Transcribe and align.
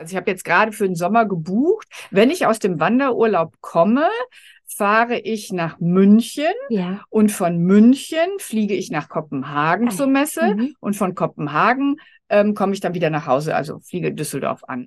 Also 0.00 0.12
ich 0.12 0.16
habe 0.16 0.30
jetzt 0.30 0.46
gerade 0.46 0.72
für 0.72 0.86
den 0.86 0.94
Sommer 0.96 1.26
gebucht. 1.26 1.86
Wenn 2.10 2.30
ich 2.30 2.46
aus 2.46 2.58
dem 2.58 2.80
Wanderurlaub 2.80 3.52
komme, 3.60 4.08
fahre 4.66 5.18
ich 5.18 5.52
nach 5.52 5.78
München 5.78 6.54
Ja. 6.70 7.02
und 7.10 7.30
von 7.30 7.58
München 7.58 8.26
fliege 8.38 8.72
ich 8.74 8.90
nach 8.90 9.10
Kopenhagen 9.10 9.88
Ah, 9.88 9.90
zur 9.90 10.06
Messe 10.06 10.54
mhm. 10.54 10.74
und 10.80 10.96
von 10.96 11.14
Kopenhagen 11.14 11.96
ähm, 12.30 12.54
komme 12.54 12.72
ich 12.72 12.80
dann 12.80 12.94
wieder 12.94 13.10
nach 13.10 13.26
Hause, 13.26 13.54
also 13.54 13.78
fliege 13.80 14.10
Düsseldorf 14.14 14.64
an. 14.66 14.86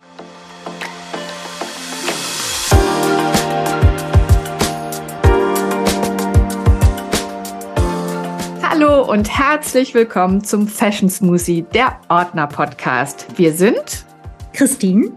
Hallo 8.68 9.04
und 9.10 9.30
herzlich 9.38 9.94
willkommen 9.94 10.44
zum 10.44 10.68
Fashion 10.68 11.10
Smoothie, 11.10 11.62
der 11.74 12.00
Ordner 12.10 12.48
Podcast. 12.48 13.28
Wir 13.38 13.54
sind 13.54 14.06
Christine? 14.54 15.12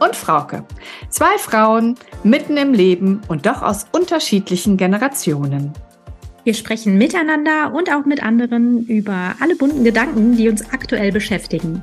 und 0.00 0.16
Frauke. 0.16 0.64
Zwei 1.08 1.38
Frauen 1.38 1.96
mitten 2.22 2.56
im 2.56 2.72
Leben 2.72 3.20
und 3.28 3.46
doch 3.46 3.62
aus 3.62 3.86
unterschiedlichen 3.92 4.76
Generationen. 4.76 5.72
Wir 6.44 6.54
sprechen 6.54 6.96
miteinander 6.96 7.72
und 7.74 7.92
auch 7.92 8.04
mit 8.04 8.22
anderen 8.22 8.86
über 8.86 9.34
alle 9.40 9.56
bunten 9.56 9.84
Gedanken, 9.84 10.36
die 10.36 10.48
uns 10.48 10.72
aktuell 10.72 11.12
beschäftigen. 11.12 11.82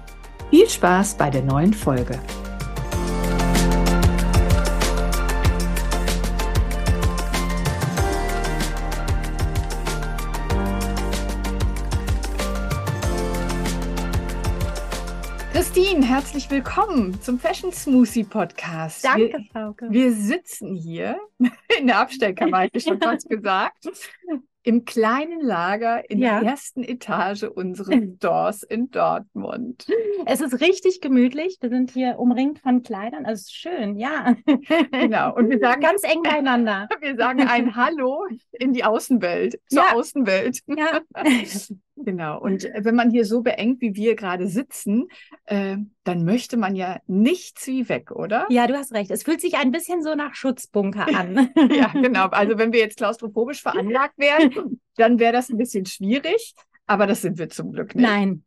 Viel 0.49 0.67
Spaß 0.67 1.15
bei 1.15 1.29
der 1.29 1.43
neuen 1.43 1.73
Folge. 1.73 2.19
Herzlich 16.15 16.49
willkommen 16.49 17.21
zum 17.21 17.37
Fashion 17.39 17.73
Smoothie 17.73 18.23
Podcast. 18.23 19.03
Wir, 19.03 19.37
Frauke. 19.51 19.87
wir 19.91 20.13
sitzen 20.13 20.73
hier 20.73 21.19
in 21.77 21.87
der 21.87 21.99
Abstellkammer, 21.99 22.59
hätte 22.59 22.77
ich 22.77 22.85
schon 22.85 23.01
fast 23.01 23.29
gesagt, 23.29 23.85
im 24.63 24.85
kleinen 24.85 25.41
Lager 25.41 26.09
in 26.09 26.19
Ja. 26.19 26.39
der 26.39 26.51
ersten 26.51 26.83
Etage 26.85 27.43
unseres 27.43 27.93
Stores 28.15 28.63
in 28.63 28.89
Dortmund. 28.91 29.87
Es 30.25 30.39
ist 30.39 30.61
richtig 30.61 31.01
gemütlich. 31.01 31.57
Wir 31.59 31.69
sind 31.69 31.91
hier 31.91 32.17
umringt 32.17 32.59
von 32.59 32.81
Kleidern. 32.81 33.25
Also 33.25 33.33
es 33.33 33.47
ist 33.47 33.53
schön, 33.53 33.97
ja. 33.97 34.37
Genau. 34.93 35.35
Und 35.35 35.49
wir 35.49 35.59
sagen 35.59 35.81
Ganz 35.81 36.01
eng 36.03 36.23
beieinander. 36.23 36.87
Wir 37.01 37.17
sagen 37.17 37.41
ein 37.41 37.75
Hallo 37.75 38.25
in 38.53 38.71
die 38.71 38.85
Außenwelt, 38.85 39.59
zur 39.67 39.83
Ja. 39.83 39.93
Außenwelt. 39.93 40.61
Ja. 40.67 41.01
Genau. 41.97 42.39
Und 42.39 42.65
äh, 42.65 42.83
wenn 42.83 42.95
man 42.95 43.09
hier 43.09 43.25
so 43.25 43.41
beengt, 43.41 43.81
wie 43.81 43.95
wir 43.95 44.15
gerade 44.15 44.47
sitzen, 44.47 45.07
äh, 45.45 45.77
dann 46.03 46.25
möchte 46.25 46.57
man 46.57 46.75
ja 46.75 46.99
nichts 47.07 47.67
wie 47.67 47.87
weg, 47.87 48.11
oder? 48.11 48.45
ja, 48.49 48.67
du 48.67 48.75
hast 48.75 48.93
recht. 48.93 49.11
Es 49.11 49.23
fühlt 49.23 49.41
sich 49.41 49.55
ein 49.55 49.71
bisschen 49.71 50.03
so 50.03 50.13
nach 50.15 50.35
Schutzbunker 50.35 51.07
an. 51.07 51.49
Ja, 51.75 51.87
genau. 51.93 52.27
Also 52.27 52.57
wenn 52.57 52.73
wir 52.73 52.79
jetzt 52.79 52.97
klaustrophobisch 52.97 53.61
veranlagt 53.61 54.17
wären, 54.17 54.79
dann 54.97 55.19
wäre 55.19 55.33
das 55.33 55.49
ein 55.49 55.57
bisschen 55.57 55.85
schwierig. 55.85 56.53
Aber 56.85 57.07
das 57.07 57.21
sind 57.21 57.37
wir 57.37 57.49
zum 57.49 57.71
Glück 57.71 57.95
nicht. 57.95 58.05
Nein. 58.05 58.43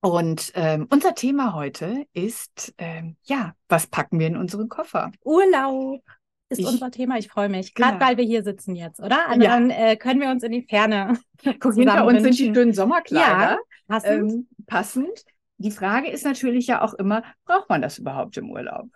Und 0.00 0.52
ähm, 0.54 0.86
unser 0.90 1.14
Thema 1.14 1.54
heute 1.54 2.04
ist, 2.12 2.74
ähm, 2.78 3.16
ja, 3.24 3.54
was 3.68 3.86
packen 3.86 4.20
wir 4.20 4.28
in 4.28 4.36
unseren 4.36 4.68
Koffer? 4.68 5.10
Urlaub 5.24 6.02
ist 6.48 6.58
Ich- 6.60 6.66
unser 6.66 6.90
Thema. 6.90 7.18
Ich 7.18 7.28
freue 7.28 7.48
mich. 7.48 7.74
Gerade 7.74 7.94
Genau. 7.98 8.06
weil 8.06 8.16
wir 8.16 8.24
hier 8.24 8.42
sitzen 8.42 8.74
jetzt, 8.76 9.00
oder? 9.00 9.26
Ja. 9.30 9.36
Dann 9.36 9.70
äh, 9.70 9.96
können 9.96 10.20
wir 10.20 10.30
uns 10.30 10.42
in 10.42 10.52
die 10.52 10.62
Ferne 10.62 11.18
Guck, 11.60 11.74
hinter 11.74 12.06
uns 12.06 12.22
sind 12.22 12.38
die 12.38 12.54
schönen 12.54 12.72
Sommerkleider. 12.72 13.58
passend. 13.88 14.32
ähm, 14.32 14.48
passend. 14.66 15.24
Die 15.58 15.70
Frage 15.70 16.08
ist 16.10 16.24
natürlich 16.24 16.66
ja 16.66 16.82
auch 16.82 16.94
immer, 16.94 17.22
braucht 17.46 17.68
man 17.68 17.80
das 17.82 17.98
überhaupt 17.98 18.36
im 18.36 18.50
Urlaub? 18.50 18.88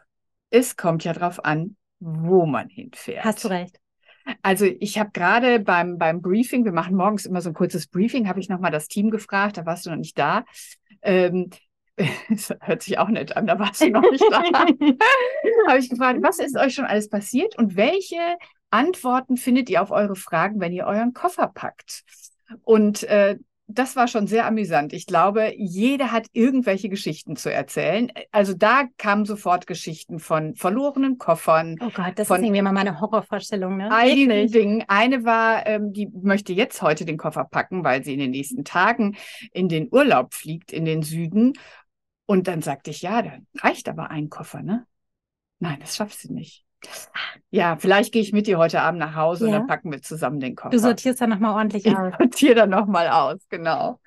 Es 0.51 0.77
kommt 0.77 1.05
ja 1.05 1.13
drauf 1.13 1.43
an, 1.45 1.77
wo 2.01 2.45
man 2.47 2.69
hinfährt. 2.69 3.25
Hast 3.25 3.45
du 3.45 3.49
recht. 3.49 3.79
Also 4.43 4.67
ich 4.67 4.99
habe 4.99 5.11
gerade 5.13 5.59
beim, 5.61 5.97
beim 5.97 6.21
Briefing, 6.21 6.65
wir 6.65 6.73
machen 6.73 6.95
morgens 6.97 7.25
immer 7.25 7.41
so 7.41 7.51
ein 7.51 7.55
kurzes 7.55 7.87
Briefing, 7.87 8.29
habe 8.29 8.39
ich 8.41 8.49
nochmal 8.49 8.71
das 8.71 8.87
Team 8.89 9.11
gefragt, 9.11 9.57
da 9.57 9.65
warst 9.67 9.87
du 9.87 9.91
noch 9.91 9.97
nicht 9.97 10.19
da. 10.19 10.45
Ähm, 11.03 11.49
das 12.29 12.55
hört 12.61 12.83
sich 12.83 12.99
auch 12.99 13.09
nett 13.09 13.37
an, 13.37 13.47
da 13.47 13.59
warst 13.59 13.81
du 13.81 13.91
noch 13.91 14.11
nicht 14.11 14.25
da. 14.31 14.43
habe 15.69 15.79
ich 15.79 15.91
gefragt, 15.91 16.21
was 16.23 16.39
ist 16.39 16.57
euch 16.57 16.75
schon 16.75 16.87
alles 16.87 17.09
passiert 17.09 17.59
und 17.59 17.77
welche 17.77 18.19
Antworten 18.71 19.37
findet 19.37 19.69
ihr 19.69 19.83
auf 19.83 19.91
eure 19.91 20.17
Fragen, 20.17 20.61
wenn 20.61 20.73
ihr 20.73 20.87
euren 20.87 21.13
Koffer 21.13 21.49
packt? 21.49 22.03
Und 22.65 23.03
äh, 23.05 23.37
das 23.73 23.95
war 23.95 24.09
schon 24.09 24.27
sehr 24.27 24.47
amüsant. 24.47 24.93
Ich 24.93 25.07
glaube, 25.07 25.53
jeder 25.57 26.11
hat 26.11 26.27
irgendwelche 26.33 26.89
Geschichten 26.89 27.37
zu 27.37 27.53
erzählen. 27.53 28.11
Also 28.33 28.53
da 28.53 28.85
kamen 28.99 29.25
sofort 29.25 29.67
Geschichten 29.67 30.19
von 30.19 30.55
verlorenen 30.57 31.19
Koffern, 31.19 31.77
Oh 31.81 31.91
Gott, 31.95 32.13
das 32.17 32.27
Von- 32.27 32.39
ist 32.39 32.43
irgendwie 32.47 32.59
immer 32.59 32.73
meine 32.73 33.01
Horrorvorstellung, 33.01 33.77
ne? 33.77 33.93
einigen. 33.93 34.51
Dingen. 34.51 34.85
Eine 34.89 35.25
war, 35.25 35.67
ähm, 35.67 35.93
die 35.93 36.09
möchte 36.23 36.53
jetzt 36.53 36.83
heute 36.83 37.05
den 37.05 37.17
Koffer 37.17 37.45
packen, 37.45 37.85
weil 37.85 38.03
sie 38.03 38.15
in 38.15 38.19
den 38.19 38.33
nächsten 38.33 38.65
Tagen 38.65 39.17
in 39.53 39.69
den 39.69 39.89
Urlaub 39.91 40.35
fliegt, 40.35 40.73
in 40.73 40.85
den 40.85 41.03
Süden. 41.03 41.53
Und 42.31 42.47
dann 42.47 42.63
sagte 42.63 42.91
ich, 42.91 43.03
ja, 43.03 43.23
dann 43.23 43.49
reicht 43.59 43.89
aber 43.89 44.13
ein 44.13 44.31
Koffer, 44.31 44.63
ne? 44.63 44.87
Nein, 45.59 45.79
das 45.81 45.97
schafft 45.97 46.17
sie 46.17 46.33
nicht. 46.33 46.65
Ja, 47.51 47.77
vielleicht 47.77 48.13
gehe 48.13 48.23
ich 48.23 48.33
mit 48.33 48.47
dir 48.47 48.57
heute 48.57 48.83
Abend 48.83 49.01
nach 49.01 49.17
Hause 49.17 49.47
und 49.47 49.51
Ja. 49.51 49.59
dann 49.59 49.67
packen 49.67 49.91
wir 49.91 50.01
zusammen 50.01 50.39
den 50.39 50.55
Koffer. 50.55 50.71
Du 50.71 50.79
sortierst 50.79 51.21
dann 51.21 51.31
nochmal 51.31 51.57
ordentlich 51.57 51.87
ich 51.87 51.93
aus. 51.93 52.15
sortiere 52.17 52.55
dann 52.55 52.71
nochmal 52.71 53.09
aus, 53.09 53.41
genau. 53.49 53.99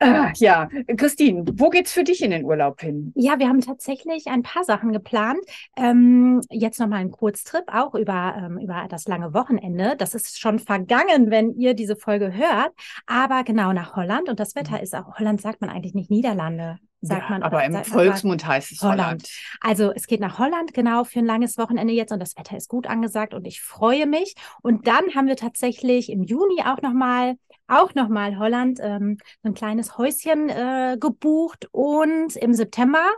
Äh, 0.00 0.32
ja, 0.36 0.68
Christine, 0.98 1.46
wo 1.54 1.70
geht's 1.70 1.94
für 1.94 2.04
dich 2.04 2.22
in 2.22 2.30
den 2.30 2.44
Urlaub 2.44 2.78
hin? 2.82 3.14
Ja, 3.16 3.38
wir 3.38 3.48
haben 3.48 3.62
tatsächlich 3.62 4.26
ein 4.26 4.42
paar 4.42 4.64
Sachen 4.64 4.92
geplant. 4.92 5.40
Ähm, 5.78 6.42
jetzt 6.50 6.78
nochmal 6.78 7.00
ein 7.00 7.10
Kurztrip, 7.10 7.64
auch 7.72 7.94
über, 7.94 8.34
ähm, 8.36 8.58
über 8.58 8.84
das 8.90 9.08
lange 9.08 9.32
Wochenende. 9.32 9.96
Das 9.96 10.14
ist 10.14 10.38
schon 10.38 10.58
vergangen, 10.58 11.30
wenn 11.30 11.54
ihr 11.54 11.72
diese 11.72 11.96
Folge 11.96 12.34
hört. 12.34 12.72
Aber 13.06 13.44
genau 13.44 13.72
nach 13.72 13.96
Holland. 13.96 14.28
Und 14.28 14.40
das 14.40 14.54
Wetter 14.54 14.82
ist 14.82 14.94
auch, 14.94 15.18
Holland 15.18 15.40
sagt 15.40 15.62
man 15.62 15.70
eigentlich 15.70 15.94
nicht 15.94 16.10
Niederlande. 16.10 16.78
Sagt 17.02 17.22
ja, 17.22 17.30
man, 17.30 17.42
aber 17.42 17.64
im 17.64 17.82
Volksmund 17.82 18.46
heißt 18.46 18.72
es 18.72 18.82
Holland. 18.82 19.00
Holland. 19.00 19.30
Also 19.62 19.90
es 19.92 20.06
geht 20.06 20.20
nach 20.20 20.38
Holland 20.38 20.74
genau 20.74 21.04
für 21.04 21.20
ein 21.20 21.26
langes 21.26 21.56
Wochenende 21.56 21.94
jetzt 21.94 22.12
und 22.12 22.20
das 22.20 22.36
Wetter 22.36 22.56
ist 22.56 22.68
gut 22.68 22.86
angesagt 22.86 23.32
und 23.32 23.46
ich 23.46 23.62
freue 23.62 24.06
mich. 24.06 24.34
Und 24.62 24.86
dann 24.86 25.14
haben 25.14 25.26
wir 25.26 25.36
tatsächlich 25.36 26.10
im 26.10 26.22
Juni 26.24 26.62
auch 26.64 26.82
nochmal 26.82 27.36
auch 27.68 27.94
noch 27.94 28.08
mal 28.08 28.38
Holland 28.38 28.80
ähm, 28.82 29.16
so 29.42 29.48
ein 29.48 29.54
kleines 29.54 29.96
Häuschen 29.96 30.48
äh, 30.50 30.96
gebucht 31.00 31.68
und 31.72 32.36
im 32.36 32.52
September 32.52 33.08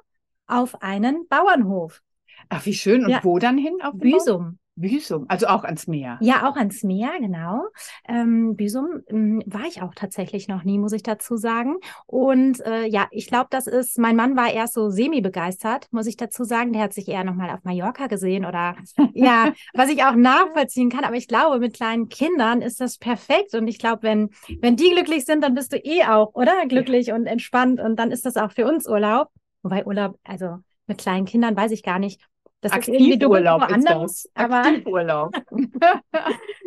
auf 0.47 0.83
einen 0.83 1.27
Bauernhof. 1.29 2.03
Ach, 2.51 2.65
wie 2.67 2.75
schön. 2.75 3.05
Und 3.05 3.11
Ja. 3.11 3.21
wo 3.25 3.39
dann 3.39 3.59
hin? 3.59 3.79
Auf? 3.83 3.95
Büsum. 3.95 4.59
Büsum, 4.75 5.27
also 5.29 5.49
auch 5.49 5.65
ans 5.65 5.87
Meer. 5.87 6.19
Ja, 6.23 6.49
auch 6.49 6.57
ans 6.57 6.83
Meer, 6.83 7.13
genau. 7.21 7.67
Ähm, 8.09 8.57
Büsum 8.57 9.03
ähm, 9.09 9.43
war 9.47 9.67
ich 9.67 9.83
auch 9.83 9.95
tatsächlich 9.95 10.49
noch 10.49 10.65
nie, 10.65 10.79
muss 10.79 10.93
ich 10.93 11.03
dazu 11.03 11.37
sagen. 11.37 11.77
Und 12.07 12.61
äh, 12.65 12.87
ja, 12.87 13.07
ich 13.11 13.27
glaube, 13.27 13.49
das 13.51 13.67
ist, 13.67 13.99
mein 13.99 14.17
Mann 14.17 14.35
war 14.37 14.51
erst 14.51 14.75
so 14.75 14.89
semi-begeistert, 14.89 15.89
muss 15.91 16.07
ich 16.07 16.17
dazu 16.17 16.45
sagen. 16.45 16.73
Der 16.73 16.83
hat 16.83 16.95
sich 16.95 17.07
eher 17.09 17.25
nochmal 17.25 17.51
auf 17.51 17.65
Mallorca 17.65 18.07
gesehen 18.07 18.47
oder 18.47 18.77
ja, 19.13 19.53
was 19.75 19.91
ich 19.91 20.05
auch 20.05 20.15
nachvollziehen 20.15 20.89
kann. 20.89 21.05
Aber 21.05 21.17
ich 21.17 21.29
glaube, 21.29 21.59
mit 21.59 21.75
kleinen 21.75 22.09
Kindern 22.09 22.63
ist 22.63 22.81
das 22.81 22.97
perfekt. 22.97 23.55
Und 23.55 23.69
ich 23.69 23.79
glaube, 23.79 24.03
wenn, 24.05 24.31
wenn 24.61 24.77
die 24.77 24.91
glücklich 24.91 25.27
sind, 25.27 25.43
dann 25.43 25.55
bist 25.55 25.73
du 25.73 25.77
eh 25.77 26.05
auch, 26.05 26.35
oder? 26.35 26.65
Glücklich 26.67 27.13
und 27.13 27.27
entspannt. 27.27 27.79
Und 27.79 27.97
dann 27.97 28.11
ist 28.11 28.25
das 28.25 28.37
auch 28.37 28.53
für 28.53 28.67
uns 28.67 28.89
Urlaub. 28.89 29.29
Wobei 29.63 29.85
Urlaub, 29.85 30.19
also 30.25 30.59
mit 30.87 30.99
kleinen 30.99 31.27
Kindern 31.27 31.57
weiß 31.57 31.73
ich 31.73 31.83
gar 31.83 31.99
nicht. 31.99 32.21
Das 32.63 32.73
ist 32.73 32.79
Aktivurlaub 32.79 33.63
ist 33.63 33.71
woanders, 33.71 34.23
das. 34.23 34.31
aber 34.35 34.57
Aktivurlaub. 34.67 35.35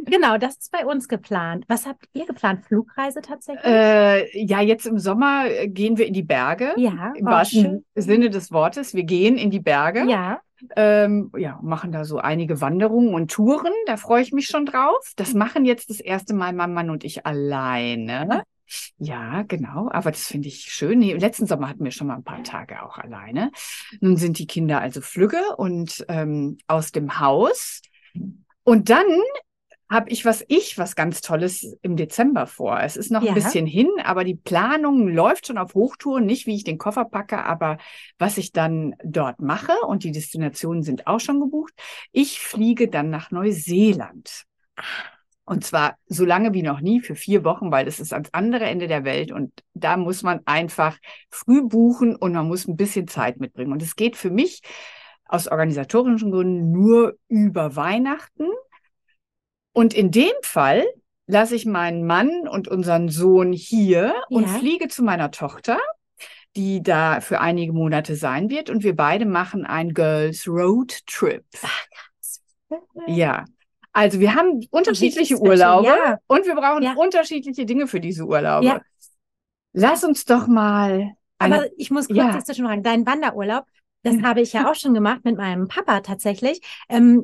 Genau, 0.08 0.38
das 0.38 0.58
ist 0.58 0.72
bei 0.72 0.86
uns 0.86 1.08
geplant. 1.08 1.66
Was 1.68 1.88
habt 1.88 2.06
ihr 2.14 2.28
geplant? 2.28 2.64
Flugreise 2.64 3.22
tatsächlich? 3.22 3.66
äh, 3.66 4.40
ja, 4.40 4.62
jetzt 4.62 4.86
im 4.86 5.00
Sommer 5.00 5.46
äh, 5.48 5.68
gehen 5.68 5.98
wir 5.98 6.06
in 6.06 6.14
die 6.14 6.22
Berge. 6.22 6.74
ja, 6.78 7.12
Im 7.16 7.26
oh, 7.26 7.32
wahrsten. 7.32 7.86
Sinne 7.96 8.30
des 8.30 8.52
Wortes. 8.52 8.94
Wir 8.94 9.04
gehen 9.04 9.38
in 9.38 9.50
die 9.50 9.60
Berge. 9.60 10.06
Ja, 10.08 10.42
Ähm, 10.76 11.32
ja, 11.38 11.60
machen 11.64 11.92
da 11.92 12.06
so 12.06 12.18
einige 12.20 12.62
Wanderungen 12.62 13.14
und 13.14 13.32
Touren. 13.32 13.74
Da 13.88 13.98
freue 13.98 14.22
ich 14.22 14.32
mich 14.32 14.48
schon 14.48 14.66
drauf. 14.66 15.14
Das 15.16 15.34
machen 15.34 15.66
jetzt 15.66 15.90
das 15.90 16.00
erste 16.00 16.36
Mal 16.36 16.54
mein 16.54 16.74
Mann 16.74 16.90
und 16.92 17.04
ich 17.04 17.26
alleine. 17.26 18.44
Ja, 18.98 19.44
genau. 19.44 19.90
Aber 19.92 20.12
das 20.12 20.28
finde 20.28 20.48
ich 20.48 20.62
schön. 20.62 21.00
Nee, 21.00 21.14
letzten 21.14 21.46
Sommer 21.48 21.70
hatten 21.70 21.84
wir 21.84 21.92
schon 21.92 22.08
mal 22.08 22.16
ein 22.16 22.24
paar 22.24 22.44
Tage 22.44 22.82
auch 22.84 22.98
alleine. 22.98 23.52
Nun 24.02 24.18
sind 24.18 24.40
die 24.40 24.48
Kinder 24.48 24.82
also 24.82 25.02
flügge 25.02 25.42
und 25.58 26.06
ähm, 26.08 26.58
aus 26.68 26.92
dem 26.92 27.20
Haus. 27.20 27.82
Und 28.64 28.90
dann 28.90 29.06
habe 29.88 30.10
ich 30.10 30.26
was 30.26 30.44
ich 30.48 30.80
was 30.80 30.96
ganz 30.96 31.22
Tolles 31.22 31.78
im 31.84 31.96
Dezember 31.96 32.48
vor. 32.48 32.80
Es 32.80 32.98
ist 32.98 33.12
noch 33.12 33.22
Ja. 33.22 33.30
ein 33.30 33.36
bisschen 33.36 33.68
hin, 33.68 33.90
aber 34.04 34.24
die 34.24 34.34
Planung 34.36 35.08
läuft 35.08 35.46
schon 35.48 35.60
auf 35.60 35.76
Hochtouren, 35.76 36.26
nicht 36.26 36.48
wie 36.48 36.56
ich 36.56 36.64
den 36.64 36.80
Koffer 36.80 37.06
packe, 37.06 37.44
aber 37.44 37.78
was 38.18 38.40
ich 38.40 38.52
dann 38.52 38.96
dort 39.04 39.42
mache 39.42 39.74
und 39.88 40.04
die 40.04 40.12
Destinationen 40.12 40.82
sind 40.82 41.06
auch 41.06 41.20
schon 41.20 41.40
gebucht. 41.40 41.74
Ich 42.12 42.40
fliege 42.40 42.88
dann 42.90 43.12
nach 43.12 43.30
Neuseeland. 43.30 44.46
Und 45.46 45.64
zwar 45.64 45.96
so 46.08 46.26
lange 46.26 46.54
wie 46.54 46.64
noch 46.64 46.82
nie 46.82 47.02
für 47.02 47.16
vier 47.16 47.44
Wochen, 47.44 47.72
weil 47.72 47.86
das 47.86 48.00
ist 48.00 48.14
ans 48.14 48.30
andere 48.34 48.66
Ende 48.66 48.88
der 48.88 49.04
Welt 49.04 49.32
und 49.32 49.52
da 49.76 49.96
muss 49.96 50.24
man 50.24 50.42
einfach 50.46 50.98
früh 51.30 51.62
buchen 51.62 52.16
und 52.16 52.34
man 52.34 52.48
muss 52.48 52.68
ein 52.68 52.78
bisschen 52.78 53.08
Zeit 53.08 53.40
mitbringen. 53.40 53.72
Und 53.72 53.84
es 53.84 53.96
geht 53.96 54.16
für 54.18 54.32
mich 54.32 54.62
aus 55.26 55.48
organisatorischen 55.48 56.32
Gründen 56.32 56.72
nur 56.72 57.18
über 57.28 57.76
Weihnachten. 57.76 58.48
Und 59.72 59.94
in 59.94 60.10
dem 60.10 60.34
Fall 60.42 60.84
lasse 61.28 61.56
ich 61.56 61.66
meinen 61.66 62.06
Mann 62.06 62.48
und 62.48 62.68
unseren 62.68 63.10
Sohn 63.10 63.52
hier 63.52 64.08
ja. 64.08 64.24
und 64.30 64.48
fliege 64.48 64.88
zu 64.88 65.04
meiner 65.04 65.32
Tochter, 65.32 65.80
die 66.56 66.82
da 66.82 67.22
für 67.22 67.40
einige 67.40 67.74
Monate 67.74 68.16
sein 68.16 68.50
wird. 68.50 68.70
Und 68.70 68.84
wir 68.84 68.96
beide 68.96 69.26
machen 69.26 69.66
ein 69.66 69.94
Girls 69.94 70.48
Road 70.48 71.06
Trip. 71.06 71.44
Ach, 71.62 71.86
ja. 73.08 73.46
Also 73.96 74.20
wir 74.20 74.36
haben 74.36 74.60
unterschiedliche 74.72 75.40
Urlaube 75.40 75.88
ja. 75.88 76.20
und 76.28 76.46
wir 76.46 76.54
brauchen 76.54 76.84
ja. 76.84 76.96
unterschiedliche 76.98 77.66
Dinge 77.66 77.88
für 77.88 78.02
diese 78.02 78.26
Urlaube. 78.26 78.66
Ja. 78.66 78.82
Lass 79.72 80.04
uns 80.04 80.26
doch 80.26 80.48
mal. 80.48 81.14
Eine, 81.38 81.56
Aber 81.56 81.68
ich 81.78 81.92
muss 81.92 82.08
kurz 82.08 82.18
ja. 82.18 82.44
zwischenfragen. 82.44 82.84
Dein 82.84 83.06
Wanderurlaub, 83.06 83.64
das 84.04 84.22
habe 84.22 84.42
ich 84.42 84.52
ja 84.52 84.70
auch 84.70 84.76
schon 84.76 84.94
gemacht 84.94 85.22
mit 85.24 85.38
meinem 85.38 85.70
Papa 85.70 86.02
tatsächlich. 86.02 86.60
Ähm, 86.90 87.24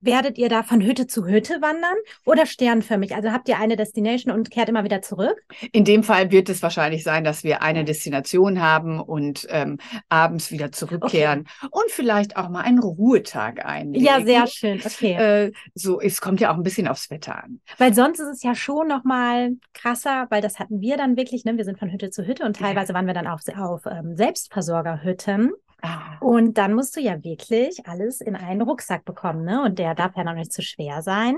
Werdet 0.00 0.38
ihr 0.38 0.48
da 0.48 0.62
von 0.62 0.80
Hütte 0.80 1.08
zu 1.08 1.26
Hütte 1.26 1.60
wandern 1.60 1.96
oder 2.24 2.46
sternförmig? 2.46 3.16
Also 3.16 3.32
habt 3.32 3.48
ihr 3.48 3.58
eine 3.58 3.76
Destination 3.76 4.32
und 4.32 4.50
kehrt 4.50 4.68
immer 4.68 4.84
wieder 4.84 5.02
zurück? 5.02 5.42
In 5.72 5.84
dem 5.84 6.04
Fall 6.04 6.30
wird 6.30 6.48
es 6.48 6.62
wahrscheinlich 6.62 7.02
sein, 7.02 7.24
dass 7.24 7.42
wir 7.42 7.62
eine 7.62 7.84
Destination 7.84 8.62
haben 8.62 9.00
und 9.00 9.46
ähm, 9.50 9.78
abends 10.08 10.52
wieder 10.52 10.70
zurückkehren 10.70 11.48
okay. 11.60 11.68
und 11.72 11.90
vielleicht 11.90 12.36
auch 12.36 12.48
mal 12.48 12.60
einen 12.60 12.78
Ruhetag 12.78 13.64
einlegen. 13.64 14.06
Ja, 14.06 14.24
sehr 14.24 14.46
schön. 14.46 14.80
Okay. 14.84 15.14
Äh, 15.14 15.52
so, 15.74 16.00
es 16.00 16.20
kommt 16.20 16.40
ja 16.40 16.52
auch 16.52 16.56
ein 16.56 16.62
bisschen 16.62 16.86
aufs 16.86 17.10
Wetter 17.10 17.42
an. 17.42 17.60
Weil 17.76 17.92
sonst 17.92 18.20
ist 18.20 18.28
es 18.28 18.42
ja 18.44 18.54
schon 18.54 18.86
noch 18.86 19.02
mal 19.02 19.56
krasser, 19.74 20.26
weil 20.30 20.42
das 20.42 20.60
hatten 20.60 20.80
wir 20.80 20.96
dann 20.96 21.16
wirklich. 21.16 21.44
Ne? 21.44 21.56
Wir 21.56 21.64
sind 21.64 21.78
von 21.78 21.90
Hütte 21.90 22.10
zu 22.10 22.24
Hütte 22.24 22.44
und 22.44 22.56
teilweise 22.56 22.92
ja. 22.92 22.94
waren 22.94 23.06
wir 23.06 23.14
dann 23.14 23.26
auf, 23.26 23.40
auf 23.56 23.86
ähm, 23.86 24.16
Selbstversorgerhütten. 24.16 25.52
Ah. 25.82 26.18
Und 26.20 26.58
dann 26.58 26.74
musst 26.74 26.96
du 26.96 27.00
ja 27.00 27.22
wirklich 27.22 27.86
alles 27.86 28.20
in 28.20 28.36
einen 28.36 28.62
Rucksack 28.62 29.04
bekommen, 29.04 29.44
ne? 29.44 29.62
Und 29.62 29.78
der 29.78 29.94
darf 29.94 30.16
ja 30.16 30.24
noch 30.24 30.34
nicht 30.34 30.52
zu 30.52 30.62
schwer 30.62 31.02
sein. 31.02 31.36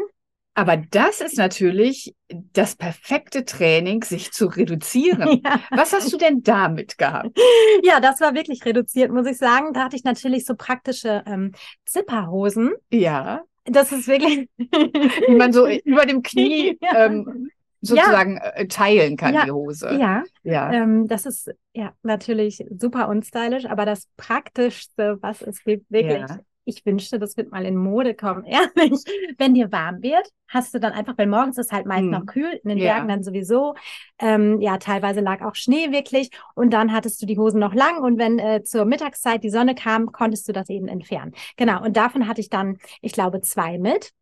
Aber 0.55 0.77
das 0.77 1.21
ist 1.21 1.39
natürlich 1.39 2.15
das 2.29 2.75
perfekte 2.75 3.45
Training, 3.45 4.03
sich 4.03 4.33
zu 4.33 4.47
reduzieren. 4.47 5.41
Ja. 5.45 5.61
Was 5.71 5.93
hast 5.93 6.13
du 6.13 6.17
denn 6.17 6.43
damit 6.43 6.99
gehabt? 6.99 7.39
Ja, 7.83 8.01
das 8.01 8.21
war 8.21 8.35
wirklich 8.35 8.65
reduziert, 8.65 9.11
muss 9.11 9.27
ich 9.27 9.39
sagen. 9.39 9.73
Da 9.73 9.85
hatte 9.85 9.97
ich 9.97 10.05
natürlich 10.05 10.45
so 10.45 10.55
praktische 10.55 11.23
ähm, 11.27 11.53
Zipperhosen. 11.87 12.73
Ja. 12.91 13.43
Das 13.65 13.93
ist 13.93 14.07
wirklich. 14.09 14.49
Wie 14.59 15.35
man 15.35 15.53
so 15.53 15.67
über 15.85 16.05
dem 16.05 16.23
Knie 16.23 16.79
ja. 16.81 17.07
ähm, 17.07 17.51
sozusagen 17.81 18.37
ja. 18.37 18.51
Äh, 18.51 18.69
teilen 18.69 19.17
kann, 19.17 19.35
ja. 19.35 19.45
die 19.45 19.51
Hose. 19.51 19.97
Ja, 19.99 20.23
ja. 20.43 20.73
Ähm, 20.73 21.09
das 21.09 21.27
ist 21.27 21.51
ja 21.73 21.93
natürlich 22.03 22.65
super 22.77 23.09
unstylisch, 23.09 23.67
aber 23.67 23.87
das 23.87 24.09
Praktischste, 24.17 25.19
was 25.21 25.43
es 25.43 25.65
gibt, 25.65 25.91
wirklich. 25.91 26.21
Ja. 26.21 26.39
Ich 26.67 26.85
wünschte, 26.85 27.19
das 27.19 27.37
wird 27.37 27.51
mal 27.51 27.65
in 27.65 27.75
Mode 27.75 28.15
kommen. 28.15 28.45
Ehrlich, 28.77 29.03
wenn 29.39 29.55
dir 29.55 29.73
warm 29.73 30.03
wird, 30.03 30.29
hast 30.47 30.75
du 30.75 30.79
dann 30.79 30.93
einfach, 30.93 31.17
weil 31.17 31.27
morgens 31.27 31.59
ist 31.59 31.73
halt 31.73 31.87
meist 31.87 32.03
hm. 32.03 32.11
noch 32.11 32.27
kühl, 32.27 32.61
in 32.63 32.69
den 32.69 32.79
Bergen 32.79 33.09
dann 33.09 33.25
sowieso. 33.25 33.75
Ähm, 34.19 34.61
ja, 34.61 34.77
teilweise 34.77 35.21
lag 35.21 35.41
auch 35.43 35.55
Schnee 35.55 35.91
wirklich. 35.91 36.31
Und 36.55 36.71
dann 36.73 36.93
hattest 36.93 37.21
du 37.23 37.27
die 37.27 37.39
Hosen 37.39 37.61
noch 37.61 37.75
lang. 37.75 38.03
Und 38.03 38.19
wenn 38.19 38.39
äh, 38.39 38.63
zur 38.63 38.85
Mittagszeit 38.85 39.43
die 39.43 39.51
Sonne 39.51 39.75
kam, 39.75 40.13
konntest 40.13 40.47
du 40.49 40.53
das 40.53 40.69
eben 40.69 40.87
entfernen. 40.87 41.33
Genau. 41.57 41.83
Und 41.83 41.97
davon 41.97 42.29
hatte 42.29 42.43
ich 42.43 42.51
dann, 42.51 42.77
ich 43.01 43.13
glaube, 43.13 43.41
zwei 43.41 43.79
mit. 43.79 44.13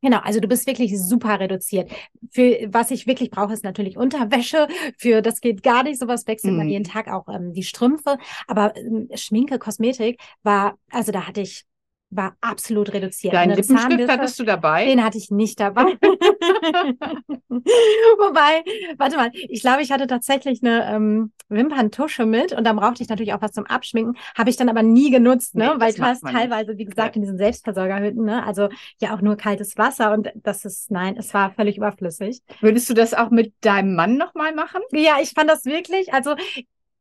Genau, 0.00 0.18
also 0.18 0.38
du 0.38 0.46
bist 0.46 0.66
wirklich 0.66 0.96
super 1.00 1.40
reduziert. 1.40 1.90
Für 2.30 2.68
was 2.68 2.92
ich 2.92 3.06
wirklich 3.08 3.30
brauche, 3.30 3.52
ist 3.52 3.64
natürlich 3.64 3.96
Unterwäsche. 3.96 4.68
Für 4.96 5.22
das 5.22 5.40
geht 5.40 5.62
gar 5.62 5.82
nicht. 5.82 5.98
Sowas 5.98 6.26
wechselt 6.26 6.54
mm. 6.54 6.56
man 6.56 6.68
jeden 6.68 6.84
Tag 6.84 7.08
auch 7.08 7.26
ähm, 7.28 7.52
die 7.52 7.64
Strümpfe. 7.64 8.16
Aber 8.46 8.76
ähm, 8.76 9.08
Schminke, 9.14 9.58
Kosmetik 9.58 10.20
war, 10.44 10.78
also 10.90 11.10
da 11.10 11.26
hatte 11.26 11.40
ich 11.40 11.64
war 12.10 12.36
absolut 12.40 12.92
reduziert. 12.92 13.34
Deinen 13.34 13.54
Lippenstift 13.54 14.08
hattest 14.08 14.38
du 14.38 14.44
dabei? 14.44 14.86
Den 14.86 15.04
hatte 15.04 15.18
ich 15.18 15.30
nicht 15.30 15.60
dabei. 15.60 15.84
Wobei, 17.50 18.64
warte 18.96 19.16
mal, 19.16 19.30
ich 19.34 19.60
glaube, 19.60 19.82
ich 19.82 19.92
hatte 19.92 20.06
tatsächlich 20.06 20.62
eine 20.62 20.90
ähm, 20.90 21.32
Wimperntusche 21.48 22.24
mit 22.26 22.52
und 22.52 22.64
dann 22.64 22.76
brauchte 22.76 23.02
ich 23.02 23.08
natürlich 23.08 23.34
auch 23.34 23.42
was 23.42 23.52
zum 23.52 23.66
Abschminken. 23.66 24.16
Habe 24.36 24.50
ich 24.50 24.56
dann 24.56 24.68
aber 24.68 24.82
nie 24.82 25.10
genutzt, 25.10 25.54
ne? 25.54 25.72
Nee, 25.74 25.80
Weil 25.80 25.92
du 25.92 26.02
hast 26.02 26.22
teilweise, 26.22 26.78
wie 26.78 26.84
gesagt, 26.84 27.16
in 27.16 27.22
diesen 27.22 27.38
Selbstversorgerhütten, 27.38 28.24
ne? 28.24 28.44
Also 28.44 28.68
ja 29.00 29.14
auch 29.14 29.20
nur 29.20 29.36
kaltes 29.36 29.76
Wasser 29.76 30.12
und 30.12 30.30
das 30.34 30.64
ist, 30.64 30.90
nein, 30.90 31.16
es 31.18 31.34
war 31.34 31.52
völlig 31.52 31.76
überflüssig. 31.76 32.40
Würdest 32.60 32.88
du 32.88 32.94
das 32.94 33.12
auch 33.14 33.30
mit 33.30 33.52
deinem 33.60 33.94
Mann 33.94 34.16
nochmal 34.16 34.54
machen? 34.54 34.80
Ja, 34.92 35.16
ich 35.20 35.30
fand 35.30 35.50
das 35.50 35.64
wirklich, 35.64 36.12
also 36.12 36.34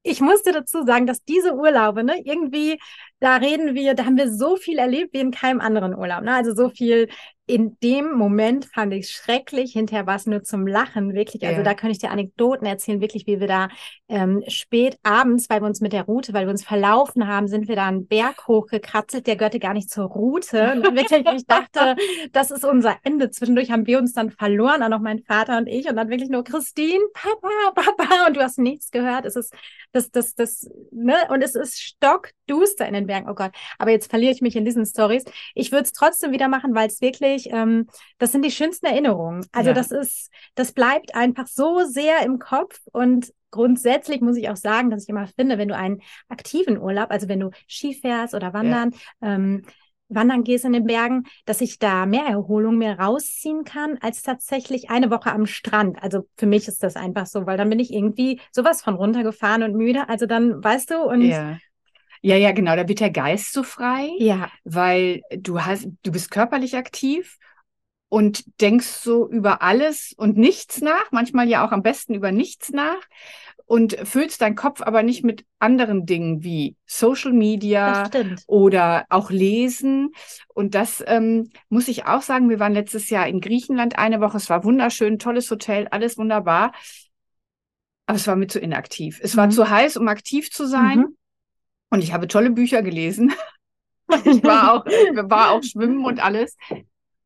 ich 0.03 0.21
musste 0.21 0.53
dazu 0.53 0.83
sagen, 0.85 1.05
dass 1.05 1.23
diese 1.23 1.53
Urlaube, 1.53 2.03
ne, 2.03 2.21
irgendwie, 2.23 2.79
da 3.19 3.37
reden 3.37 3.75
wir, 3.75 3.93
da 3.93 4.05
haben 4.05 4.17
wir 4.17 4.31
so 4.31 4.55
viel 4.57 4.77
erlebt 4.77 5.13
wie 5.13 5.19
in 5.19 5.31
keinem 5.31 5.59
anderen 5.59 5.95
Urlaub, 5.95 6.23
ne? 6.23 6.33
Also 6.33 6.53
so 6.53 6.69
viel 6.69 7.07
in 7.49 7.77
dem 7.81 8.11
Moment 8.11 8.65
fand 8.65 8.93
ich 8.93 9.05
es 9.05 9.11
schrecklich. 9.11 9.71
Hinterher 9.71 10.05
war 10.05 10.17
es 10.17 10.25
nur 10.25 10.43
zum 10.43 10.67
Lachen, 10.67 11.13
wirklich. 11.13 11.45
Also 11.45 11.59
ja. 11.59 11.63
da 11.63 11.73
kann 11.73 11.89
ich 11.89 11.97
dir 11.97 12.11
Anekdoten 12.11 12.67
erzählen, 12.67 12.99
wirklich, 12.99 13.25
wie 13.25 13.39
wir 13.39 13.47
da 13.47 13.69
ähm, 14.09 14.43
spät 14.49 14.97
abends, 15.01 15.49
weil 15.49 15.61
wir 15.61 15.65
uns 15.65 15.79
mit 15.79 15.93
der 15.93 16.03
Route, 16.03 16.33
weil 16.33 16.45
wir 16.45 16.51
uns 16.51 16.65
verlaufen 16.65 17.25
haben, 17.25 17.47
sind 17.47 17.69
wir 17.69 17.77
da 17.77 17.87
einen 17.87 18.05
Berg 18.05 18.47
hochgekratzelt, 18.47 19.27
der 19.27 19.37
gehörte 19.37 19.59
gar 19.59 19.73
nicht 19.73 19.89
zur 19.89 20.07
Route. 20.07 20.73
Und 20.73 20.83
wirklich, 20.95 21.25
ich 21.35 21.47
dachte, 21.47 21.95
das 22.33 22.51
ist 22.51 22.65
unser 22.65 22.97
Ende. 23.03 23.31
Zwischendurch 23.31 23.71
haben 23.71 23.87
wir 23.87 23.97
uns 23.97 24.11
dann 24.11 24.29
verloren, 24.29 24.83
auch 24.83 24.89
noch 24.89 24.99
mein 24.99 25.19
Vater 25.19 25.57
und 25.57 25.67
ich. 25.67 25.89
Und 25.89 25.95
dann 25.95 26.09
wirklich 26.09 26.29
nur 26.29 26.43
Christine, 26.43 27.03
Papa, 27.13 27.47
Papa. 27.75 28.27
Und 28.27 28.35
du 28.35 28.41
hast 28.41 28.59
nichts 28.59 28.91
gehört. 28.91 29.25
Es 29.25 29.37
ist 29.37 29.53
das, 29.93 30.11
das, 30.11 30.35
das, 30.35 30.69
ne? 30.91 31.15
Und 31.29 31.41
es 31.41 31.55
ist 31.55 31.81
stockduster 31.81 32.85
in 32.85 32.93
den 32.93 33.06
Bergen. 33.07 33.29
Oh 33.29 33.35
Gott. 33.35 33.51
Aber 33.79 33.91
jetzt 33.91 34.09
verliere 34.09 34.33
ich 34.33 34.41
mich 34.41 34.55
in 34.55 34.65
diesen 34.65 34.85
Stories. 34.85 35.25
Ich 35.55 35.71
würde 35.71 35.83
es 35.83 35.93
trotzdem 35.93 36.31
wieder 36.31 36.47
machen, 36.47 36.75
weil 36.75 36.87
es 36.87 37.01
wirklich 37.01 37.49
ähm, 37.51 37.87
das 38.17 38.31
sind 38.31 38.43
die 38.43 38.51
schönsten 38.51 38.85
Erinnerungen. 38.85 39.45
Also 39.51 39.69
ja. 39.69 39.73
das 39.73 39.91
ist, 39.91 40.31
das 40.55 40.71
bleibt 40.71 41.15
einfach 41.15 41.47
so 41.47 41.83
sehr 41.85 42.23
im 42.23 42.39
Kopf 42.39 42.79
und 42.91 43.33
grundsätzlich 43.51 44.21
muss 44.21 44.37
ich 44.37 44.49
auch 44.49 44.57
sagen, 44.57 44.89
dass 44.89 45.03
ich 45.03 45.09
immer 45.09 45.27
finde, 45.27 45.57
wenn 45.57 45.69
du 45.69 45.75
einen 45.75 46.01
aktiven 46.29 46.77
Urlaub, 46.77 47.11
also 47.11 47.27
wenn 47.27 47.39
du 47.39 47.51
Ski 47.67 47.93
fährst 47.93 48.33
oder 48.33 48.53
wandern, 48.53 48.91
ja. 49.21 49.35
ähm, 49.35 49.63
wandern 50.09 50.43
gehst 50.43 50.63
in 50.63 50.73
den 50.73 50.85
Bergen, 50.85 51.25
dass 51.45 51.61
ich 51.61 51.79
da 51.79 52.05
mehr 52.05 52.25
Erholung 52.25 52.77
mehr 52.77 52.97
rausziehen 52.97 53.65
kann, 53.65 53.97
als 54.01 54.21
tatsächlich 54.21 54.89
eine 54.89 55.11
Woche 55.11 55.31
am 55.31 55.45
Strand. 55.45 56.01
Also 56.01 56.27
für 56.37 56.45
mich 56.45 56.67
ist 56.67 56.81
das 56.81 56.95
einfach 56.95 57.25
so, 57.25 57.45
weil 57.45 57.57
dann 57.57 57.69
bin 57.69 57.79
ich 57.79 57.91
irgendwie 57.91 58.39
sowas 58.51 58.81
von 58.81 58.95
runtergefahren 58.95 59.63
und 59.63 59.75
müde. 59.75 60.07
Also 60.07 60.25
dann, 60.25 60.63
weißt 60.63 60.91
du, 60.91 60.99
und 61.01 61.21
ja. 61.21 61.57
Ja, 62.21 62.35
ja, 62.35 62.51
genau. 62.51 62.75
Da 62.75 62.87
wird 62.87 62.99
der 62.99 63.11
Geist 63.11 63.53
so 63.53 63.63
frei. 63.63 64.09
Ja. 64.19 64.49
Weil 64.63 65.21
du 65.31 65.63
hast, 65.63 65.87
du 66.03 66.11
bist 66.11 66.31
körperlich 66.31 66.75
aktiv 66.75 67.37
und 68.09 68.43
denkst 68.61 68.87
so 68.87 69.29
über 69.29 69.61
alles 69.61 70.13
und 70.17 70.37
nichts 70.37 70.81
nach, 70.81 71.11
manchmal 71.11 71.49
ja 71.49 71.65
auch 71.65 71.71
am 71.71 71.83
besten 71.83 72.13
über 72.13 72.31
nichts 72.31 72.71
nach 72.71 73.01
und 73.67 73.97
füllst 74.03 74.41
deinen 74.41 74.55
Kopf 74.55 74.81
aber 74.81 75.03
nicht 75.03 75.25
mit 75.25 75.45
anderen 75.59 76.05
Dingen 76.05 76.41
wie 76.41 76.77
Social 76.85 77.33
Media 77.33 78.09
oder 78.47 79.05
auch 79.09 79.29
Lesen. 79.29 80.13
Und 80.53 80.73
das 80.73 81.03
ähm, 81.05 81.51
muss 81.67 81.89
ich 81.89 82.05
auch 82.05 82.21
sagen, 82.21 82.49
wir 82.49 82.59
waren 82.59 82.73
letztes 82.73 83.09
Jahr 83.09 83.27
in 83.27 83.41
Griechenland 83.41 83.97
eine 83.97 84.21
Woche, 84.21 84.37
es 84.37 84.49
war 84.49 84.63
wunderschön, 84.63 85.19
tolles 85.19 85.51
Hotel, 85.51 85.87
alles 85.91 86.17
wunderbar. 86.17 86.71
Aber 88.05 88.15
es 88.15 88.25
war 88.25 88.37
mir 88.37 88.47
zu 88.47 88.59
inaktiv. 88.59 89.19
Es 89.21 89.33
mhm. 89.33 89.37
war 89.37 89.49
zu 89.49 89.69
heiß, 89.69 89.97
um 89.97 90.07
aktiv 90.07 90.49
zu 90.49 90.65
sein. 90.65 90.99
Mhm. 90.99 91.17
Und 91.89 92.03
ich 92.03 92.13
habe 92.13 92.27
tolle 92.27 92.51
Bücher 92.51 92.81
gelesen. 92.81 93.33
ich 94.25 94.43
war 94.43 94.73
auch, 94.73 94.85
war 94.85 95.51
auch 95.51 95.63
schwimmen 95.63 96.05
und 96.05 96.23
alles. 96.23 96.55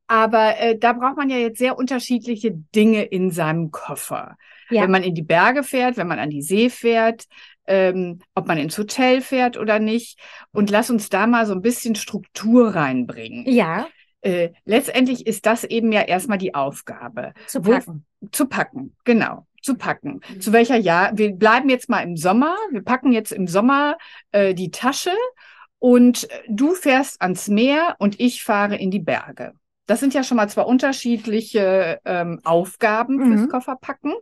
Aber 0.07 0.59
äh, 0.59 0.77
da 0.77 0.93
braucht 0.93 1.17
man 1.17 1.29
ja 1.29 1.37
jetzt 1.37 1.57
sehr 1.57 1.77
unterschiedliche 1.77 2.51
Dinge 2.51 3.03
in 3.03 3.31
seinem 3.31 3.71
Koffer. 3.71 4.37
Ja. 4.69 4.83
Wenn 4.83 4.91
man 4.91 5.03
in 5.03 5.15
die 5.15 5.21
Berge 5.21 5.63
fährt, 5.63 5.97
wenn 5.97 6.07
man 6.07 6.19
an 6.19 6.29
die 6.29 6.41
See 6.41 6.69
fährt, 6.69 7.25
ähm, 7.65 8.19
ob 8.35 8.47
man 8.47 8.57
ins 8.57 8.77
Hotel 8.77 9.21
fährt 9.21 9.57
oder 9.57 9.79
nicht. 9.79 10.19
Und 10.51 10.69
lass 10.69 10.89
uns 10.89 11.09
da 11.09 11.27
mal 11.27 11.45
so 11.45 11.53
ein 11.53 11.61
bisschen 11.61 11.95
Struktur 11.95 12.75
reinbringen. 12.75 13.45
Ja. 13.49 13.87
Äh, 14.21 14.49
letztendlich 14.65 15.25
ist 15.25 15.45
das 15.45 15.63
eben 15.63 15.91
ja 15.91 16.01
erstmal 16.01 16.37
die 16.37 16.55
Aufgabe. 16.55 17.33
Zu 17.47 17.61
packen. 17.61 18.05
Wo, 18.19 18.27
zu 18.27 18.47
packen, 18.47 18.95
genau 19.05 19.47
zu 19.61 19.75
packen. 19.75 20.21
Mhm. 20.29 20.41
Zu 20.41 20.53
welcher 20.53 20.77
Jahr? 20.77 21.17
Wir 21.17 21.33
bleiben 21.33 21.69
jetzt 21.69 21.89
mal 21.89 22.01
im 22.01 22.17
Sommer. 22.17 22.55
Wir 22.71 22.83
packen 22.83 23.11
jetzt 23.11 23.31
im 23.31 23.47
Sommer 23.47 23.97
äh, 24.31 24.53
die 24.53 24.71
Tasche 24.71 25.11
und 25.79 26.27
du 26.47 26.73
fährst 26.73 27.21
ans 27.21 27.47
Meer 27.47 27.95
und 27.99 28.19
ich 28.19 28.43
fahre 28.43 28.75
in 28.75 28.91
die 28.91 28.99
Berge. 28.99 29.53
Das 29.87 29.99
sind 29.99 30.13
ja 30.13 30.23
schon 30.23 30.37
mal 30.37 30.47
zwei 30.47 30.61
unterschiedliche 30.61 31.99
ähm, 32.05 32.39
Aufgaben 32.43 33.17
mhm. 33.17 33.37
fürs 33.37 33.49
Kofferpacken. 33.49 34.13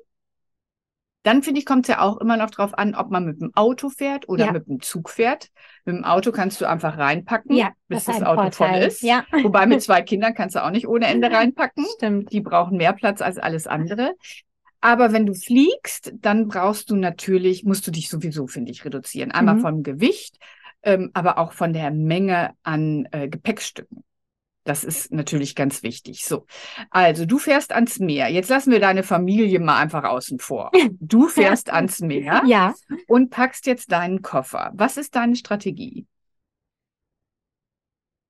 Dann 1.24 1.43
finde 1.43 1.60
ich, 1.60 1.65
kommt 1.65 1.84
es 1.88 1.89
ja 1.93 2.00
auch 2.00 2.17
immer 2.17 2.38
noch 2.38 2.50
drauf 2.50 2.77
an, 2.77 2.96
ob 2.96 3.12
man 3.12 3.25
mit 3.25 3.41
dem 3.41 3.51
Auto 3.53 3.89
fährt 3.89 4.29
oder 4.29 4.46
Ja. 4.46 4.51
mit 4.53 4.67
dem 4.67 4.79
Zug 4.79 5.10
fährt. 5.10 5.50
Mit 5.84 5.98
dem 5.98 6.05
Auto 6.05 6.31
kannst 6.31 6.62
du 6.62 6.65
einfach 6.65 6.98
reinpacken, 6.98 7.58
Ja, 7.58 7.72
bis 7.89 8.05
das 8.05 8.19
das 8.19 8.25
Auto 8.25 8.43
Vorteil. 8.43 8.51
voll 8.74 8.88
ist. 8.88 9.01
Ja. 9.01 9.25
Wobei 9.43 9.65
mit 9.65 9.81
zwei 9.84 10.01
Kindern 10.01 10.34
kannst 10.34 10.55
du 10.55 10.63
auch 10.63 10.72
nicht 10.72 10.88
ohne 10.88 11.08
Ende 11.08 11.29
reinpacken. 11.29 11.86
Stimmt. 11.98 12.31
Die 12.31 12.39
brauchen 12.39 12.77
mehr 12.77 12.93
Platz 12.93 13.22
als 13.22 13.38
alles 13.38 13.67
andere. 13.67 14.13
Aber 14.81 15.12
wenn 15.12 15.25
du 15.25 15.33
fliegst, 15.33 16.13
dann 16.15 16.48
brauchst 16.48 16.89
du 16.89 16.95
natürlich, 16.95 17.63
musst 17.63 17.86
du 17.86 17.91
dich 17.91 18.09
sowieso, 18.09 18.48
finde 18.48 18.71
ich, 18.71 18.86
reduzieren. 18.86 19.31
Einmal 19.31 19.55
Mhm. 19.55 19.62
vom 19.62 19.83
Gewicht, 19.83 20.38
ähm, 20.83 21.12
aber 21.13 21.38
auch 21.38 21.51
von 21.53 21.74
der 21.74 21.91
Menge 21.91 22.51
an 22.63 23.07
äh, 23.12 23.27
Gepäckstücken. 23.27 24.03
Das 24.63 24.83
ist 24.83 25.12
natürlich 25.12 25.55
ganz 25.55 25.83
wichtig. 25.83 26.25
So, 26.25 26.45
also 26.91 27.25
du 27.25 27.39
fährst 27.39 27.71
ans 27.74 28.00
Meer. 28.00 28.29
Jetzt 28.29 28.50
lassen 28.50 28.71
wir 28.71 28.79
deine 28.79 29.03
Familie 29.03 29.59
mal 29.59 29.77
einfach 29.77 30.03
außen 30.03 30.39
vor. 30.39 30.71
Du 31.00 31.27
fährst 31.27 31.71
ans 31.71 32.00
Meer 32.01 32.43
Ja. 32.45 32.74
und 33.07 33.29
packst 33.31 33.65
jetzt 33.65 33.91
deinen 33.91 34.21
Koffer. 34.21 34.71
Was 34.75 34.98
ist 34.98 35.15
deine 35.15 35.36
Strategie? 35.36 36.05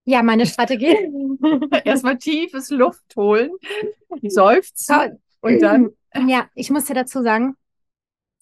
Ja, 0.06 0.24
meine 0.24 0.46
Strategie. 0.46 0.96
Erstmal 1.86 2.18
tiefes 2.18 2.70
Luft 2.70 3.16
holen, 3.16 3.52
seufzen 4.28 5.20
und 5.42 5.62
dann 5.62 5.90
Ja, 6.16 6.48
ich 6.56 6.70
muss 6.70 6.86
dir 6.86 6.94
dazu 6.96 7.22
sagen, 7.22 7.56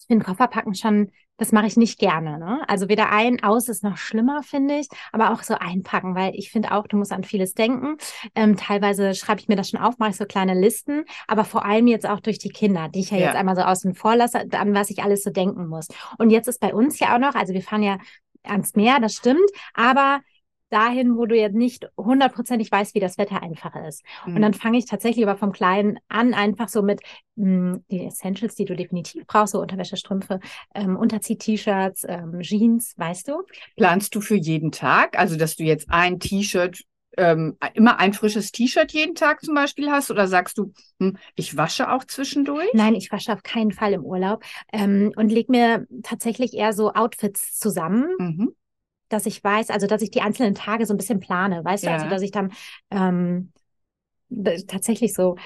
ich 0.00 0.06
finde 0.06 0.24
Kofferpacken 0.24 0.74
schon, 0.74 1.10
das 1.36 1.52
mache 1.52 1.66
ich 1.66 1.76
nicht 1.76 1.98
gerne. 1.98 2.38
Ne? 2.38 2.64
Also 2.68 2.88
weder 2.88 3.10
ein, 3.12 3.42
aus 3.42 3.68
ist 3.68 3.84
noch 3.84 3.96
schlimmer, 3.96 4.42
finde 4.42 4.78
ich, 4.78 4.88
aber 5.12 5.32
auch 5.32 5.42
so 5.42 5.54
einpacken, 5.54 6.14
weil 6.14 6.34
ich 6.34 6.50
finde 6.50 6.72
auch, 6.72 6.86
du 6.86 6.96
musst 6.96 7.12
an 7.12 7.24
vieles 7.24 7.54
denken. 7.54 7.96
Ähm, 8.34 8.56
teilweise 8.56 9.14
schreibe 9.14 9.40
ich 9.40 9.48
mir 9.48 9.56
das 9.56 9.70
schon 9.70 9.80
auf, 9.80 9.98
mache 9.98 10.10
ich 10.10 10.16
so 10.16 10.24
kleine 10.24 10.54
Listen, 10.58 11.04
aber 11.28 11.44
vor 11.44 11.64
allem 11.64 11.86
jetzt 11.86 12.08
auch 12.08 12.20
durch 12.20 12.38
die 12.38 12.48
Kinder, 12.50 12.88
die 12.88 13.00
ich 13.00 13.10
ja, 13.10 13.18
Ja. 13.18 13.26
jetzt 13.26 13.36
einmal 13.36 13.56
so 13.56 13.62
außen 13.62 13.94
vor 13.94 14.16
lasse, 14.16 14.40
an 14.52 14.74
was 14.74 14.90
ich 14.90 15.02
alles 15.02 15.22
so 15.22 15.30
denken 15.30 15.66
muss. 15.68 15.88
Und 16.18 16.30
jetzt 16.30 16.48
ist 16.48 16.60
bei 16.60 16.74
uns 16.74 16.98
ja 16.98 17.14
auch 17.14 17.20
noch, 17.20 17.34
also 17.34 17.52
wir 17.54 17.62
fahren 17.62 17.82
ja 17.82 17.98
ans 18.44 18.74
Meer, 18.76 18.98
das 19.00 19.14
stimmt, 19.14 19.50
aber 19.74 20.20
dahin, 20.70 21.16
wo 21.16 21.26
du 21.26 21.36
jetzt 21.36 21.54
nicht 21.54 21.88
hundertprozentig 21.96 22.70
weißt, 22.70 22.94
wie 22.94 23.00
das 23.00 23.18
Wetter 23.18 23.42
einfach 23.42 23.74
ist. 23.86 24.04
Mhm. 24.26 24.36
Und 24.36 24.42
dann 24.42 24.54
fange 24.54 24.78
ich 24.78 24.86
tatsächlich 24.86 25.26
aber 25.26 25.38
vom 25.38 25.52
Kleinen 25.52 25.98
an, 26.08 26.34
einfach 26.34 26.68
so 26.68 26.82
mit 26.82 27.00
mh, 27.36 27.78
die 27.90 28.04
Essentials, 28.06 28.54
die 28.54 28.64
du 28.64 28.76
definitiv 28.76 29.26
brauchst, 29.26 29.52
so 29.52 29.60
Unterwäsche, 29.60 29.96
Strümpfe, 29.96 30.40
ähm, 30.74 30.96
Unterzieh-T-Shirts, 30.96 32.04
ähm, 32.08 32.40
Jeans, 32.40 32.94
weißt 32.96 33.28
du? 33.28 33.42
Planst 33.76 34.14
du 34.14 34.20
für 34.20 34.36
jeden 34.36 34.72
Tag, 34.72 35.18
also 35.18 35.36
dass 35.36 35.56
du 35.56 35.64
jetzt 35.64 35.90
ein 35.90 36.20
T-Shirt, 36.20 36.82
ähm, 37.16 37.56
immer 37.74 37.98
ein 37.98 38.12
frisches 38.12 38.52
T-Shirt 38.52 38.92
jeden 38.92 39.14
Tag 39.14 39.40
zum 39.42 39.54
Beispiel 39.54 39.90
hast? 39.90 40.10
Oder 40.10 40.28
sagst 40.28 40.58
du, 40.58 40.72
hm, 41.00 41.16
ich 41.34 41.56
wasche 41.56 41.90
auch 41.90 42.04
zwischendurch? 42.04 42.68
Nein, 42.74 42.94
ich 42.94 43.10
wasche 43.10 43.32
auf 43.32 43.42
keinen 43.42 43.72
Fall 43.72 43.92
im 43.92 44.04
Urlaub 44.04 44.44
ähm, 44.72 45.12
und 45.16 45.30
leg 45.30 45.48
mir 45.48 45.86
tatsächlich 46.02 46.54
eher 46.54 46.72
so 46.72 46.92
Outfits 46.92 47.58
zusammen, 47.58 48.06
Mhm. 48.18 48.54
Dass 49.08 49.26
ich 49.26 49.42
weiß, 49.42 49.70
also 49.70 49.86
dass 49.86 50.02
ich 50.02 50.10
die 50.10 50.20
einzelnen 50.22 50.54
Tage 50.54 50.86
so 50.86 50.94
ein 50.94 50.96
bisschen 50.98 51.20
plane, 51.20 51.64
weißt 51.64 51.86
du, 51.86 51.90
also 51.90 52.06
Ja. 52.06 52.08
dass 52.08 52.22
ich 52.22 52.30
dann 52.30 52.52
ähm, 52.90 53.52
tatsächlich 54.66 55.14
so, 55.14 55.36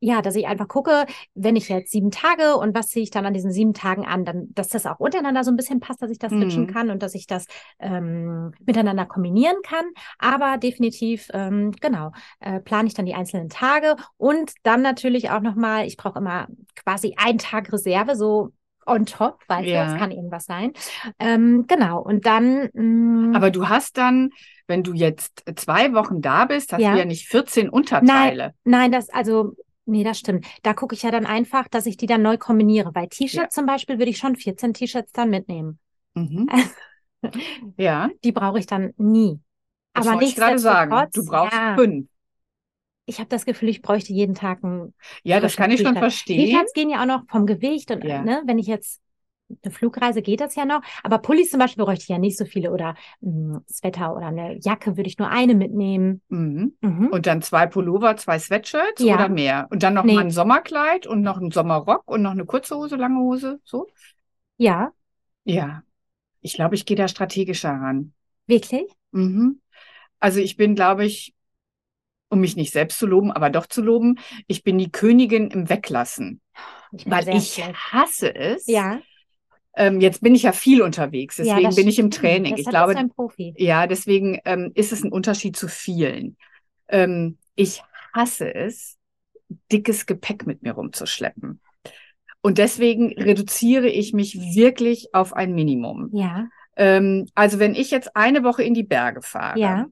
ja, 0.00 0.22
dass 0.22 0.36
ich 0.36 0.46
einfach 0.46 0.68
gucke, 0.68 1.06
wenn 1.34 1.56
ich 1.56 1.68
jetzt 1.68 1.92
sieben 1.92 2.10
Tage 2.12 2.56
und 2.56 2.74
was 2.76 2.88
ziehe 2.88 3.02
ich 3.02 3.10
dann 3.10 3.26
an 3.26 3.34
diesen 3.34 3.52
sieben 3.52 3.74
Tagen 3.74 4.06
an, 4.06 4.24
dann, 4.24 4.48
dass 4.54 4.68
das 4.68 4.86
auch 4.86 5.00
untereinander 5.00 5.44
so 5.44 5.50
ein 5.50 5.56
bisschen 5.56 5.80
passt, 5.80 6.02
dass 6.02 6.10
ich 6.10 6.18
das 6.20 6.36
switchen 6.36 6.66
Mhm. 6.66 6.74
kann 6.74 6.90
und 6.90 7.02
dass 7.02 7.14
ich 7.14 7.26
das 7.26 7.46
ähm, 7.80 8.52
miteinander 8.66 9.06
kombinieren 9.06 9.56
kann. 9.64 9.86
Aber 10.18 10.58
definitiv, 10.58 11.28
ähm, 11.34 11.72
genau, 11.80 12.12
äh, 12.40 12.60
plane 12.60 12.88
ich 12.88 12.94
dann 12.94 13.06
die 13.06 13.14
einzelnen 13.14 13.48
Tage 13.48 13.96
und 14.18 14.52
dann 14.64 14.82
natürlich 14.82 15.30
auch 15.30 15.40
nochmal, 15.40 15.86
ich 15.86 15.96
brauche 15.96 16.18
immer 16.20 16.48
quasi 16.76 17.14
einen 17.18 17.38
Tag 17.38 17.72
Reserve, 17.72 18.16
so 18.16 18.52
on 18.88 19.06
top, 19.06 19.40
du, 19.48 19.54
Ja. 19.64 19.92
es 19.92 19.98
kann 19.98 20.10
irgendwas 20.10 20.46
sein. 20.46 20.72
Ähm, 21.18 21.66
genau, 21.68 22.00
und 22.02 22.26
dann 22.26 22.68
mh, 22.72 23.36
Aber 23.36 23.50
du 23.50 23.68
hast 23.68 23.96
dann, 23.98 24.30
wenn 24.66 24.82
du 24.82 24.92
jetzt 24.94 25.42
zwei 25.56 25.92
Wochen 25.94 26.20
da 26.20 26.44
bist, 26.46 26.72
hast 26.72 26.80
Ja. 26.80 26.92
du 26.92 26.98
ja 26.98 27.04
nicht 27.04 27.28
14 27.28 27.68
Unterteile. 27.68 28.54
Nein, 28.64 28.92
das, 28.92 29.08
also, 29.10 29.54
nee, 29.86 30.04
das 30.04 30.18
stimmt. 30.18 30.46
Da 30.62 30.74
gucke 30.74 30.94
ich 30.94 31.02
ja 31.02 31.10
dann 31.10 31.26
einfach, 31.26 31.68
dass 31.68 31.86
ich 31.86 31.96
die 31.96 32.06
dann 32.06 32.22
neu 32.22 32.36
kombiniere. 32.38 32.90
Weil 32.94 33.08
T-Shirts 33.08 33.34
Ja. 33.34 33.48
zum 33.48 33.66
Beispiel 33.66 33.98
würde 33.98 34.10
ich 34.10 34.18
schon 34.18 34.36
14 34.36 34.74
T-Shirts 34.74 35.12
dann 35.12 35.30
mitnehmen. 35.30 35.78
Mhm. 36.14 36.48
Ja, 37.76 38.10
Die 38.24 38.32
brauche 38.32 38.58
ich 38.58 38.66
dann 38.66 38.92
nie. 38.96 39.40
das 39.92 40.06
Aber 40.06 40.22
ich 40.22 40.36
gerade 40.36 40.58
sagen. 40.58 41.08
Du 41.12 41.24
brauchst 41.24 41.52
ja, 41.52 41.74
fünf. 41.76 42.06
Ich 43.08 43.18
habe 43.18 43.28
das 43.28 43.44
Gefühl, 43.46 43.68
ich 43.70 43.82
bräuchte 43.82 44.12
jeden 44.12 44.34
Tag 44.34 44.62
ein 44.62 44.94
Ja, 45.24 45.40
das 45.40 45.56
kann 45.56 45.70
ich 45.70 45.80
schon 45.80 45.96
verstehen. 45.96 46.46
T-Shirts 46.46 46.72
gehen 46.74 46.90
ja 46.90 47.02
auch 47.02 47.06
noch 47.06 47.22
vom 47.28 47.46
Gewicht 47.46 47.90
und 47.90 48.04
Ja. 48.04 48.22
ne, 48.22 48.42
wenn 48.46 48.58
ich 48.58 48.66
jetzt 48.66 49.00
eine 49.64 49.72
Flugreise 49.72 50.20
geht 50.20 50.40
das 50.42 50.54
ja 50.56 50.66
noch, 50.66 50.82
aber 51.02 51.18
Pullis 51.18 51.50
zum 51.50 51.58
Beispiel 51.58 51.82
bräuchte 51.82 52.02
ich 52.02 52.08
ja 52.08 52.18
nicht 52.18 52.36
so 52.36 52.44
viele 52.44 52.70
oder 52.70 52.94
mh, 53.22 53.62
Sweater 53.66 54.14
oder 54.14 54.26
eine 54.26 54.58
Jacke 54.60 54.98
würde 54.98 55.08
ich 55.08 55.16
nur 55.18 55.30
eine 55.30 55.54
mitnehmen. 55.54 56.20
Mhm. 56.28 56.74
Mhm. 56.82 57.06
Und 57.08 57.26
dann 57.26 57.40
zwei 57.40 57.66
Pullover, 57.66 58.16
zwei 58.18 58.38
Sweatshirts 58.38 59.02
Ja. 59.02 59.14
oder 59.14 59.30
mehr. 59.30 59.66
Und 59.70 59.82
dann 59.82 59.94
noch 59.94 60.04
Nee. 60.04 60.14
mal 60.16 60.20
ein 60.24 60.30
Sommerkleid 60.30 61.06
und 61.06 61.22
noch 61.22 61.38
ein 61.38 61.50
Sommerrock 61.50 62.02
und 62.10 62.20
noch 62.20 62.32
eine 62.32 62.44
kurze 62.44 62.76
Hose, 62.76 62.96
lange 62.96 63.20
Hose, 63.20 63.58
so? 63.64 63.86
Ja, 64.58 64.92
Ja. 65.44 65.82
Ich 66.40 66.54
glaube, 66.54 66.74
ich 66.76 66.84
gehe 66.86 66.96
da 66.96 67.08
strategischer 67.08 67.70
ran. 67.70 68.12
wirklich? 68.46 68.86
Mhm. 69.12 69.60
Also 70.20 70.40
ich 70.40 70.56
bin, 70.56 70.74
glaube 70.74 71.04
ich, 71.04 71.34
um 72.30 72.40
mich 72.40 72.56
nicht 72.56 72.72
selbst 72.72 72.98
zu 72.98 73.06
loben, 73.06 73.32
aber 73.32 73.50
doch 73.50 73.66
zu 73.66 73.82
loben, 73.82 74.18
ich 74.46 74.62
bin 74.64 74.78
die 74.78 74.90
Königin 74.92 75.50
im 75.50 75.68
Weglassen, 75.68 76.40
Ich 76.92 77.06
weil 77.08 77.28
ich 77.30 77.54
schlecht. 77.54 77.74
hasse 77.92 78.34
es. 78.34 78.66
Ja, 78.66 79.00
Ähm, 79.76 80.00
jetzt 80.00 80.22
bin 80.22 80.34
ich 80.34 80.42
ja 80.42 80.52
viel 80.52 80.82
unterwegs, 80.82 81.36
ja, 81.38 81.44
deswegen 81.44 81.62
das 81.68 81.76
bin 81.76 81.88
ich 81.88 81.98
im. 81.98 82.10
Training. 82.10 82.56
Ich 82.56 82.66
Deshalb 82.66 82.70
glaube, 82.70 82.96
ein 82.96 83.10
Profi. 83.10 83.54
ja, 83.56 83.86
deswegen 83.86 84.40
ähm, 84.44 84.72
ist 84.74 84.92
es 84.92 85.04
ein 85.04 85.12
Unterschied 85.12 85.56
zu 85.56 85.68
vielen. 85.68 86.36
Ähm, 86.88 87.38
ich 87.54 87.82
hasse 88.14 88.52
es, 88.54 88.98
dickes 89.72 90.06
Gepäck 90.06 90.46
mit 90.46 90.62
mir 90.62 90.72
rumzuschleppen. 90.72 91.60
Und 92.42 92.58
deswegen 92.58 93.12
reduziere 93.12 93.88
ich 93.88 94.12
mich 94.12 94.34
wirklich 94.54 95.14
auf 95.14 95.32
ein 95.34 95.54
Minimum. 95.54 96.10
Ja, 96.12 96.48
Ähm, 96.76 97.26
also 97.34 97.58
wenn 97.58 97.74
ich 97.74 97.90
jetzt 97.90 98.16
eine 98.16 98.44
Woche 98.44 98.62
in 98.62 98.74
die 98.74 98.84
Berge 98.84 99.22
fahre, 99.22 99.58
Ja. 99.60 99.86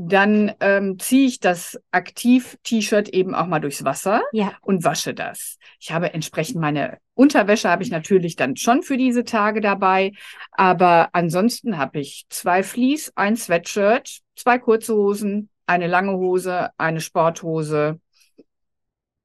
Dann 0.00 0.52
ähm, 0.60 0.96
ziehe 1.00 1.26
ich 1.26 1.40
das 1.40 1.76
Aktiv-T-Shirt 1.90 3.08
eben 3.08 3.34
auch 3.34 3.48
mal 3.48 3.58
durchs 3.58 3.82
Wasser 3.82 4.22
ja, 4.32 4.52
und 4.62 4.84
wasche 4.84 5.12
das. 5.12 5.58
Ich 5.80 5.90
habe 5.90 6.14
entsprechend 6.14 6.60
meine 6.60 6.98
Unterwäsche 7.14 7.68
habe 7.68 7.82
ich 7.82 7.90
natürlich 7.90 8.36
dann 8.36 8.54
schon 8.54 8.84
für 8.84 8.96
diese 8.96 9.24
Tage 9.24 9.60
dabei, 9.60 10.12
aber 10.52 11.08
ansonsten 11.14 11.78
habe 11.78 11.98
ich 11.98 12.26
zwei 12.28 12.62
Fleece, 12.62 13.12
ein 13.16 13.36
Sweatshirt, 13.36 14.20
zwei 14.36 14.58
kurze 14.58 14.94
Hosen, 14.94 15.50
eine 15.66 15.88
lange 15.88 16.12
Hose, 16.12 16.70
eine 16.78 17.00
Sporthose. 17.00 18.00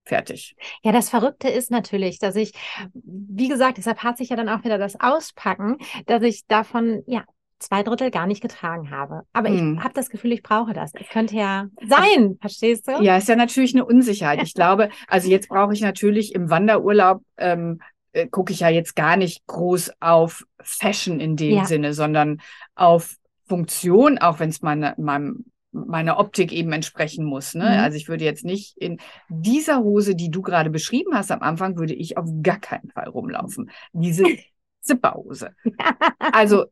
Fertig. 0.05 0.55
ja, 0.81 0.91
das 0.91 1.09
Verrückte 1.09 1.49
ist 1.49 1.69
natürlich, 1.69 2.17
dass 2.17 2.35
ich, 2.35 2.51
wie 2.93 3.47
gesagt, 3.47 3.77
deshalb 3.77 3.99
hat 4.03 4.17
sich 4.17 4.29
ja 4.29 4.35
dann 4.35 4.49
auch 4.49 4.63
wieder 4.63 4.77
das 4.77 4.99
Auspacken, 4.99 5.77
dass 6.07 6.23
ich 6.23 6.45
davon, 6.47 7.03
ja, 7.05 7.23
zwei 7.63 7.83
Drittel 7.83 8.11
gar 8.11 8.27
nicht 8.27 8.41
getragen 8.41 8.91
habe. 8.91 9.23
Aber 9.33 9.49
Hm. 9.49 9.75
ich 9.77 9.83
habe 9.83 9.93
das 9.93 10.09
Gefühl, 10.09 10.31
ich 10.31 10.43
brauche 10.43 10.73
das. 10.73 10.91
Es 10.93 11.07
könnte 11.09 11.35
ja 11.35 11.67
sein, 11.87 12.37
verstehst 12.39 12.87
du? 12.87 13.01
Ja, 13.01 13.17
ist 13.17 13.27
ja 13.29 13.35
natürlich 13.35 13.73
eine 13.73 13.85
Unsicherheit. 13.85 14.41
Ich 14.43 14.53
glaube, 14.53 14.89
also 15.07 15.29
jetzt 15.29 15.49
brauche 15.49 15.73
ich 15.73 15.81
natürlich 15.81 16.35
im 16.35 16.49
Wanderurlaub, 16.49 17.21
ähm, 17.37 17.79
äh, 18.11 18.27
gucke 18.27 18.53
ich 18.53 18.59
ja 18.59 18.69
jetzt 18.69 18.95
gar 18.95 19.17
nicht 19.17 19.45
groß 19.47 19.93
auf 19.99 20.45
Fashion 20.61 21.19
in 21.19 21.35
dem 21.35 21.57
Ja. 21.57 21.65
Sinne, 21.65 21.93
sondern 21.93 22.41
auf 22.75 23.15
Funktion, 23.47 24.17
auch 24.19 24.39
wenn 24.39 24.49
es 24.49 24.61
meine, 24.61 24.93
meinem, 24.97 25.45
meiner 25.71 26.19
Optik 26.19 26.51
eben 26.51 26.71
entsprechen 26.71 27.25
muss. 27.25 27.55
Ne? 27.55 27.63
Mhm. 27.63 27.83
Also 27.83 27.97
ich 27.97 28.07
würde 28.07 28.23
jetzt 28.23 28.45
nicht 28.45 28.77
in 28.77 28.99
dieser 29.29 29.79
Hose, 29.79 30.15
die 30.15 30.29
du 30.29 30.41
gerade 30.41 30.69
beschrieben 30.69 31.15
hast 31.15 31.31
am 31.31 31.41
Anfang, 31.41 31.77
würde 31.77 31.93
ich 31.95 32.17
auf 32.17 32.29
gar 32.43 32.59
keinen 32.59 32.91
Fall 32.91 33.07
rumlaufen. 33.09 33.71
Diese 33.91 34.23
Zipperhose. 34.81 35.55
Also 36.19 36.65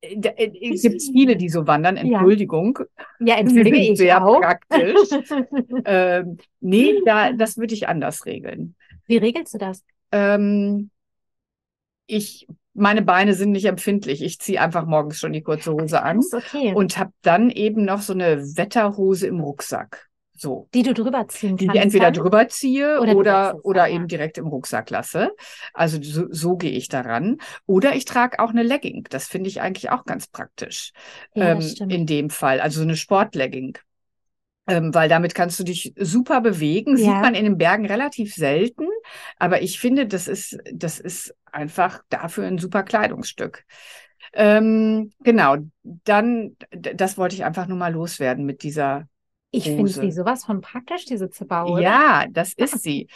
gibt 0.00 1.02
viele, 1.02 1.36
die 1.36 1.48
so 1.48 1.66
wandern. 1.66 1.96
Ja. 1.96 2.02
Entschuldigung. 2.02 2.78
Ja, 3.18 3.34
Sie 3.34 3.40
entschuldige 3.40 3.76
ich 3.78 3.98
sehr 3.98 4.24
auch. 4.24 4.40
praktisch. 4.40 5.08
Ähm, 5.84 6.38
nee, 6.60 7.00
da, 7.04 7.32
das 7.32 7.56
würde 7.56 7.74
ich 7.74 7.88
anders 7.88 8.26
regeln. 8.26 8.74
Wie 9.06 9.16
regelst 9.16 9.54
du 9.54 9.58
das? 9.58 9.82
Ähm, 10.12 10.90
ich, 12.06 12.46
meine 12.74 13.02
Beine 13.02 13.34
sind 13.34 13.52
nicht 13.52 13.64
empfindlich. 13.64 14.22
Ich 14.22 14.38
ziehe 14.38 14.60
einfach 14.60 14.86
morgens 14.86 15.18
schon 15.18 15.32
die 15.32 15.42
kurze 15.42 15.72
Hose 15.72 16.02
an 16.02 16.20
okay. 16.32 16.74
und 16.74 16.98
habe 16.98 17.12
dann 17.22 17.50
eben 17.50 17.84
noch 17.84 18.02
so 18.02 18.12
eine 18.12 18.42
Wetterhose 18.56 19.26
im 19.26 19.40
Rucksack. 19.40 20.09
So. 20.40 20.68
die 20.74 20.82
du 20.82 20.94
drüber 20.94 21.28
ziehen 21.28 21.56
Die 21.56 21.66
kannst. 21.66 21.76
ich 21.76 21.82
entweder 21.82 22.10
drüber 22.12 22.48
ziehe 22.48 23.00
Oder 23.00 23.14
oder, 23.16 23.58
oder, 23.62 23.88
ja. 23.88 23.94
eben 23.94 24.08
direkt 24.08 24.38
im 24.38 24.46
Rucksack 24.46 24.88
lasse. 24.90 25.30
Also 25.74 25.98
so, 26.02 26.26
so 26.30 26.56
gehe 26.56 26.70
ich 26.70 26.88
daran. 26.88 27.38
Oder 27.66 27.94
ich 27.94 28.04
trage 28.06 28.38
auch 28.38 28.50
eine 28.50 28.62
Legging. 28.62 29.06
Das 29.10 29.26
finde 29.28 29.48
ich 29.48 29.60
eigentlich 29.60 29.90
auch 29.90 30.04
ganz 30.06 30.26
praktisch 30.28 30.92
Ja, 31.34 31.52
ähm, 31.52 31.74
in 31.88 32.06
dem 32.06 32.30
Fall. 32.30 32.60
Also 32.60 32.78
so 32.80 32.84
eine 32.84 32.96
Sportlegging. 32.96 33.76
ähm, 34.66 34.94
weil 34.94 35.08
damit 35.08 35.34
kannst 35.34 35.58
du 35.58 35.64
dich 35.64 35.92
super 35.98 36.40
bewegen. 36.40 36.96
Sieht 36.96 37.06
Ja. 37.06 37.20
man 37.20 37.34
in 37.34 37.44
den 37.44 37.58
Bergen 37.58 37.86
relativ 37.86 38.34
selten, 38.34 38.86
aber 39.38 39.62
ich 39.62 39.80
finde, 39.80 40.06
das 40.06 40.28
ist, 40.28 40.58
das 40.72 41.00
ist 41.00 41.34
einfach 41.50 42.02
dafür 42.08 42.46
ein 42.46 42.58
super 42.58 42.82
Kleidungsstück. 42.82 43.64
Ähm, 44.32 45.12
genau, 45.24 45.56
dann, 45.82 46.56
das 46.70 47.18
wollte 47.18 47.34
ich 47.34 47.44
einfach 47.44 47.66
nur 47.66 47.78
mal 47.78 47.92
loswerden 47.92 48.44
mit 48.44 48.62
dieser. 48.62 49.08
Ich 49.50 49.64
finde 49.64 49.88
sie 49.88 50.12
sowas 50.12 50.44
von 50.44 50.60
praktisch, 50.60 51.04
diese 51.04 51.30
Zipperhose. 51.30 51.82
Ja, 51.82 52.26
das 52.30 52.52
ist 52.52 52.82
sie, 52.82 53.08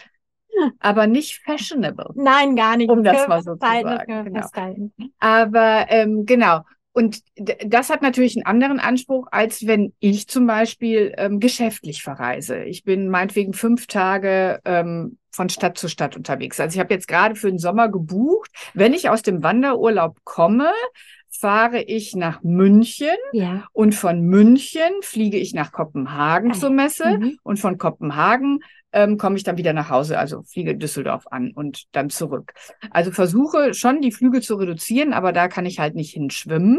aber 0.81 1.07
nicht 1.07 1.43
fashionable. 1.45 2.11
Nein, 2.15 2.57
gar 2.57 2.77
nicht. 2.77 2.91
Um 2.91 3.05
das 3.05 3.29
mal 3.29 3.43
so 3.43 3.55
zu 3.55 3.61
sagen, 3.61 4.25
genau. 4.25 4.47
Aber 5.21 5.87
ähm, 5.89 6.27
genau. 6.27 6.61
Und 6.97 7.23
das 7.67 7.91
hat 7.91 8.03
natürlich 8.03 8.37
einen 8.37 8.47
anderen 8.47 8.79
Anspruch, 8.79 9.27
als 9.33 9.67
wenn 9.67 9.93
ich 9.99 10.29
zum 10.29 10.47
Beispiel 10.47 11.13
ähm, 11.19 11.41
geschäftlich 11.41 12.05
verreise. 12.05 12.63
Ich 12.63 12.85
bin 12.85 13.09
meinetwegen 13.09 13.53
fünf 13.53 13.89
Tage 13.89 14.61
ähm, 14.65 15.19
von 15.33 15.49
Stadt 15.49 15.77
zu 15.77 15.89
Stadt 15.89 16.17
unterwegs. 16.17 16.61
Also 16.61 16.77
ich 16.77 16.81
habe 16.81 16.95
jetzt 16.95 17.09
gerade 17.09 17.35
für 17.35 17.51
den 17.51 17.59
Sommer 17.59 17.89
gebucht. 17.89 18.49
Wenn 18.75 18.95
ich 18.95 19.09
aus 19.09 19.23
dem 19.23 19.43
Wanderurlaub 19.43 20.19
komme, 20.23 20.71
fahre 21.39 21.83
ich 21.83 22.15
nach 22.15 22.43
München 22.43 23.17
Ja. 23.33 23.67
und 23.73 23.95
von 23.95 24.21
München 24.23 24.91
fliege 25.03 25.37
ich 25.39 25.55
nach 25.55 25.73
Kopenhagen 25.73 26.53
Ah, 26.53 26.55
zur 26.55 26.71
Messe 26.71 27.19
Mhm. 27.19 27.39
und 27.43 27.59
von 27.59 27.79
Kopenhagen 27.79 28.61
ähm, 28.97 29.19
komme 29.19 29.37
ich 29.37 29.43
dann 29.43 29.57
wieder 29.57 29.73
nach 29.73 29.91
Hause, 29.91 30.17
also 30.19 30.43
fliege 30.45 30.77
Düsseldorf 30.77 31.25
an 31.29 31.51
und 31.53 31.85
dann 31.97 32.11
zurück. 32.11 32.53
Also 32.91 33.11
versuche 33.11 33.75
schon 33.75 34.01
die 34.01 34.13
Flüge 34.13 34.41
zu 34.41 34.55
reduzieren, 34.55 35.13
aber 35.13 35.33
da 35.33 35.49
kann 35.49 35.67
ich 35.67 35.81
halt 35.81 35.97
nicht 35.97 36.13
hinschwimmen. 36.13 36.79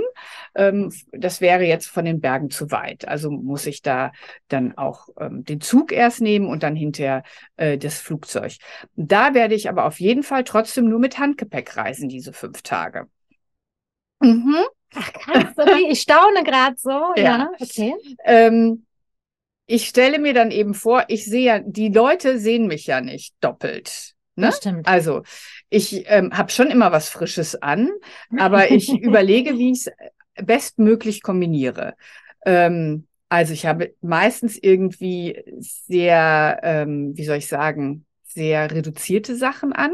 Ähm, 0.56 0.94
das 1.12 1.42
wäre 1.42 1.64
jetzt 1.66 1.88
von 1.88 2.06
den 2.06 2.22
Bergen 2.22 2.50
zu 2.50 2.72
weit. 2.72 3.06
Also 3.06 3.30
muss 3.32 3.66
ich 3.66 3.82
da 3.82 4.14
dann 4.48 4.78
auch 4.78 5.10
ähm, 5.20 5.44
den 5.44 5.60
Zug 5.60 5.92
erst 5.92 6.22
nehmen 6.22 6.48
und 6.48 6.64
dann 6.64 6.78
hinterher 6.78 7.24
äh, 7.58 7.78
das 7.78 8.00
Flugzeug. 8.00 8.54
Da 8.96 9.34
werde 9.34 9.54
ich 9.56 9.68
aber 9.68 9.84
auf 9.86 10.00
jeden 10.00 10.24
Fall 10.24 10.46
trotzdem 10.46 10.88
nur 10.88 11.00
mit 11.00 11.20
Handgepäck 11.20 11.76
reisen, 11.76 12.08
diese 12.08 12.32
fünf 12.32 12.62
Tage. 12.62 13.08
Mhm. 14.20 14.58
Ach, 14.96 15.14
krass, 15.14 15.54
okay. 15.58 15.88
Ich 15.90 16.02
staune 16.02 16.44
gerade 16.44 16.76
so. 16.78 16.90
Ja. 17.18 17.24
Ja. 17.24 17.50
okay. 17.60 17.94
Ähm, 18.24 18.86
ich 19.68 19.88
stelle 19.88 20.20
mir 20.20 20.34
dann 20.34 20.52
eben 20.52 20.74
vor, 20.74 21.06
ich 21.08 21.26
sehe 21.26 21.46
ja, 21.46 21.60
die 21.60 21.90
Leute 21.90 22.38
sehen 22.40 22.68
mich 22.68 22.86
ja 22.88 23.02
nicht 23.02 23.34
doppelt. 23.42 24.14
Ne? 24.36 24.48
Das 24.48 24.58
stimmt. 24.58 24.88
Also 24.88 25.24
ich 25.70 26.06
ähm, 26.08 26.38
habe 26.38 26.52
schon 26.52 26.68
immer 26.68 26.92
was 26.92 27.10
Frisches 27.10 27.56
an, 27.62 27.90
aber 28.38 28.72
ich 28.72 28.90
überlege, 28.90 29.58
wie 29.58 29.72
ich 29.72 29.88
es 29.88 30.46
bestmöglich 30.46 31.24
kombiniere. 31.24 31.96
Ähm, 32.46 33.08
also 33.30 33.54
ich 33.54 33.66
habe 33.66 33.96
meistens 34.02 34.58
irgendwie 34.58 35.44
sehr, 35.60 36.60
ähm, 36.64 37.14
wie 37.16 37.26
soll 37.26 37.38
ich 37.38 37.48
sagen, 37.48 38.06
sehr 38.24 38.70
reduzierte 38.70 39.36
Sachen 39.36 39.74
an, 39.74 39.94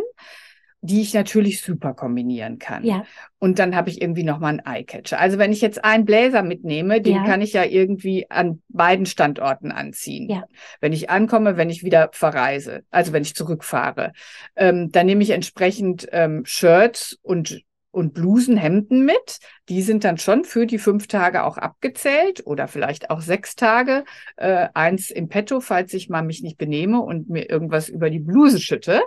die 0.82 1.02
ich 1.02 1.14
natürlich 1.14 1.62
super 1.62 1.94
kombinieren 1.94 2.58
kann. 2.58 2.84
Ja. 2.84 3.04
Und 3.38 3.60
dann 3.60 3.76
habe 3.76 3.90
ich 3.90 4.02
irgendwie 4.02 4.24
nochmal 4.24 4.60
einen 4.60 4.66
Eyecatcher. 4.66 5.20
Also 5.20 5.38
wenn 5.38 5.52
ich 5.52 5.62
jetzt 5.62 5.86
einen 5.86 6.06
Bläser 6.06 6.42
mitnehme, 6.42 7.02
den 7.02 7.18
Ja. 7.18 7.24
kann 7.26 7.42
ich 7.42 7.54
ja 7.54 7.64
irgendwie 7.64 8.30
an 8.32 8.62
beiden 8.68 9.06
Standorten 9.06 9.72
anziehen. 9.72 10.30
Ja. 10.30 10.44
Wenn 10.80 10.92
ich 10.92 11.10
ankomme, 11.10 11.56
wenn 11.56 11.70
ich 11.70 11.84
wieder 11.84 12.10
verreise, 12.14 12.84
also 12.90 13.14
wenn 13.14 13.22
ich 13.22 13.36
zurückfahre, 13.36 14.12
ähm, 14.56 14.92
dann 14.92 15.06
nehme 15.06 15.22
ich 15.22 15.30
entsprechend 15.30 16.08
ähm, 16.12 16.44
Shirts 16.46 17.18
und 17.22 17.64
und 17.94 18.14
Blusen, 18.14 18.56
Hemden 18.56 19.04
mit. 19.06 19.40
Die 19.68 19.82
sind 19.82 20.06
dann 20.06 20.18
schon 20.18 20.46
für 20.46 20.66
die 20.66 20.78
fünf 20.78 21.08
Tage 21.08 21.44
auch 21.44 21.58
abgezählt 21.58 22.42
oder 22.48 22.70
vielleicht 22.70 23.10
auch 23.10 23.20
sechs 23.20 23.58
Tage. 23.58 24.06
Äh, 24.38 24.70
eins 24.74 25.12
im 25.12 25.28
Petto, 25.28 25.60
falls 25.60 25.94
ich 25.94 26.08
mal 26.08 26.22
mich 26.22 26.42
nicht 26.42 26.58
benehme 26.58 27.02
und 27.02 27.30
mir 27.30 27.50
irgendwas 27.50 27.90
über 27.90 28.10
die 28.10 28.20
Bluse 28.20 28.62
schütte. 28.62 29.02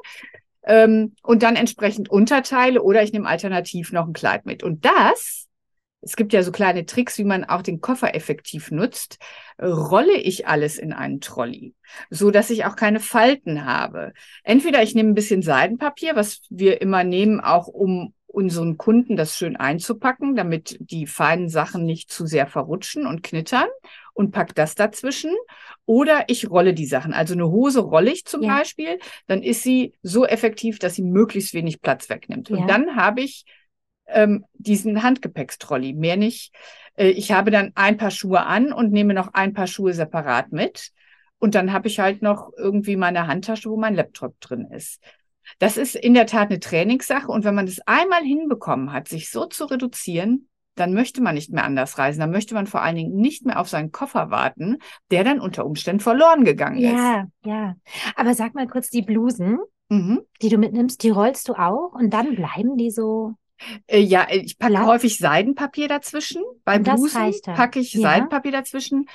Ähm, 0.66 1.14
und 1.23 1.42
dann 1.42 1.56
entsprechend 1.56 2.11
Unterteile 2.11 2.83
oder 2.83 3.02
ich 3.02 3.12
nehme 3.12 3.28
alternativ 3.28 3.92
noch 3.92 4.06
ein 4.06 4.12
Kleid 4.12 4.47
mit. 4.47 4.62
Und 4.62 4.85
das, 4.85 5.47
es 6.00 6.16
gibt 6.16 6.33
ja 6.33 6.42
so 6.42 6.52
kleine 6.52 6.87
Tricks, 6.87 7.18
wie 7.18 7.25
man 7.25 7.44
auch 7.44 7.62
den 7.62 7.80
Koffer 7.80 8.14
effektiv 8.14 8.71
nutzt, 8.71 9.18
rolle 9.61 10.16
ich 10.16 10.47
alles 10.47 10.78
in 10.78 10.92
einen 10.92 11.21
Trolley, 11.21 11.75
so 12.11 12.30
dass 12.30 12.50
ich 12.50 12.64
auch 12.64 12.76
keine 12.76 13.00
Falten 13.00 13.64
habe. 13.64 14.12
Entweder 14.42 14.83
ich 14.83 14.94
nehme 14.94 15.11
ein 15.11 15.14
bisschen 15.14 15.42
Seidenpapier, 15.42 16.16
was 16.16 16.42
wir 16.50 16.80
immer 16.80 17.04
nehmen, 17.04 17.40
auch 17.40 17.66
um 17.66 18.12
unseren 18.26 18.76
Kunden 18.76 19.16
das 19.16 19.37
schön 19.37 19.56
einzupacken, 19.56 20.35
damit 20.35 20.76
die 20.80 21.06
feinen 21.06 21.49
Sachen 21.49 21.85
nicht 21.85 22.11
zu 22.11 22.26
sehr 22.26 22.47
verrutschen 22.47 23.06
und 23.06 23.23
knittern 23.23 23.68
und 24.12 24.33
pack 24.33 24.54
das 24.54 24.75
dazwischen. 24.75 25.30
Oder 25.86 26.24
ich 26.28 26.50
rolle 26.50 26.74
die 26.74 26.86
Sachen. 26.86 27.12
Also 27.12 27.34
eine 27.34 27.50
Hose 27.50 27.80
rolle 27.80 28.10
ich 28.10 28.25
zum 28.25 28.42
Ja. 28.42 28.58
Beispiel, 28.58 28.99
dann 29.26 29.42
ist 29.42 29.62
sie 29.62 29.94
so 30.02 30.25
effektiv, 30.25 30.78
dass 30.78 30.94
sie 30.94 31.02
möglichst 31.02 31.52
wenig 31.54 31.82
Platz 31.82 32.08
wegnimmt. 32.08 32.49
Ja. 32.49 32.56
Und 32.56 32.68
dann 32.68 32.97
habe 32.97 33.20
ich 33.20 33.44
ähm, 34.06 34.44
diesen 34.54 35.02
Handgepäckstrolley, 35.02 35.92
mehr 35.92 36.16
nicht. 36.16 36.54
Äh, 36.97 37.08
ich 37.08 37.32
habe 37.32 37.50
dann 37.50 37.73
ein 37.75 37.97
paar 37.97 38.10
Schuhe 38.10 38.44
an 38.44 38.73
und 38.73 38.92
nehme 38.92 39.14
noch 39.14 39.34
ein 39.34 39.52
paar 39.52 39.66
Schuhe 39.66 39.92
separat 39.92 40.52
mit. 40.52 40.90
Und 41.38 41.54
dann 41.54 41.73
habe 41.73 41.88
ich 41.88 42.00
halt 42.00 42.23
noch 42.23 42.50
irgendwie 42.56 42.97
meine 42.97 43.26
Handtasche, 43.26 43.68
wo 43.68 43.76
mein 43.76 43.94
Laptop 43.94 44.40
drin 44.40 44.68
ist. 44.70 45.02
Das 45.58 45.76
ist 45.76 45.94
in 45.94 46.14
der 46.14 46.26
Tat 46.26 46.49
eine 46.49 46.60
Trainingssache. 46.60 47.30
Und 47.30 47.44
wenn 47.44 47.54
man 47.54 47.66
das 47.66 47.80
einmal 47.86 48.23
hinbekommen 48.23 48.92
hat, 48.92 49.08
sich 49.08 49.30
so 49.30 49.44
zu 49.44 49.66
reduzieren, 49.66 50.49
dann 50.75 50.93
möchte 50.95 51.23
man 51.23 51.34
nicht 51.34 51.50
mehr 51.52 51.65
anders 51.65 51.99
reisen. 51.99 52.21
Dann 52.21 52.30
möchte 52.30 52.54
man 52.54 52.67
vor 52.67 52.82
allen 52.82 52.97
Dingen 52.97 53.15
nicht 53.17 53.45
mehr 53.47 53.60
auf 53.60 53.69
seinen 53.69 53.93
Koffer 53.93 54.30
warten, 54.30 54.78
der 55.10 55.25
dann 55.25 55.41
unter 55.41 55.67
Umständen 55.67 56.00
verloren 56.00 56.45
gegangen 56.45 56.78
Ja, 56.78 57.26
ja. 57.45 57.75
Aber 58.17 58.34
sag 58.34 58.54
mal 58.54 58.67
kurz, 58.67 58.91
die 58.91 59.02
Blusen, 59.02 59.54
ist. 59.54 59.69
Mhm. 59.91 60.23
die 60.43 60.49
du 60.49 60.56
mitnimmst, 60.58 61.02
die 61.02 61.10
rollst 61.10 61.49
du 61.49 61.54
auch 61.54 61.93
und 61.93 62.10
dann 62.15 62.34
bleiben 62.34 62.76
die 62.76 62.91
so. 62.91 63.34
Äh, 63.87 64.00
ja, 64.00 64.26
ich 64.30 64.58
packe 64.58 64.73
Blau- 64.73 64.87
häufig 64.87 65.19
Seidenpapier 65.19 65.89
dazwischen. 65.89 66.43
Bei 66.65 66.78
Blusen 66.78 67.32
packe 67.45 67.78
ich 67.78 67.95
Ja. 67.95 68.00
Seidenpapier 68.00 68.52
dazwischen. 68.52 69.06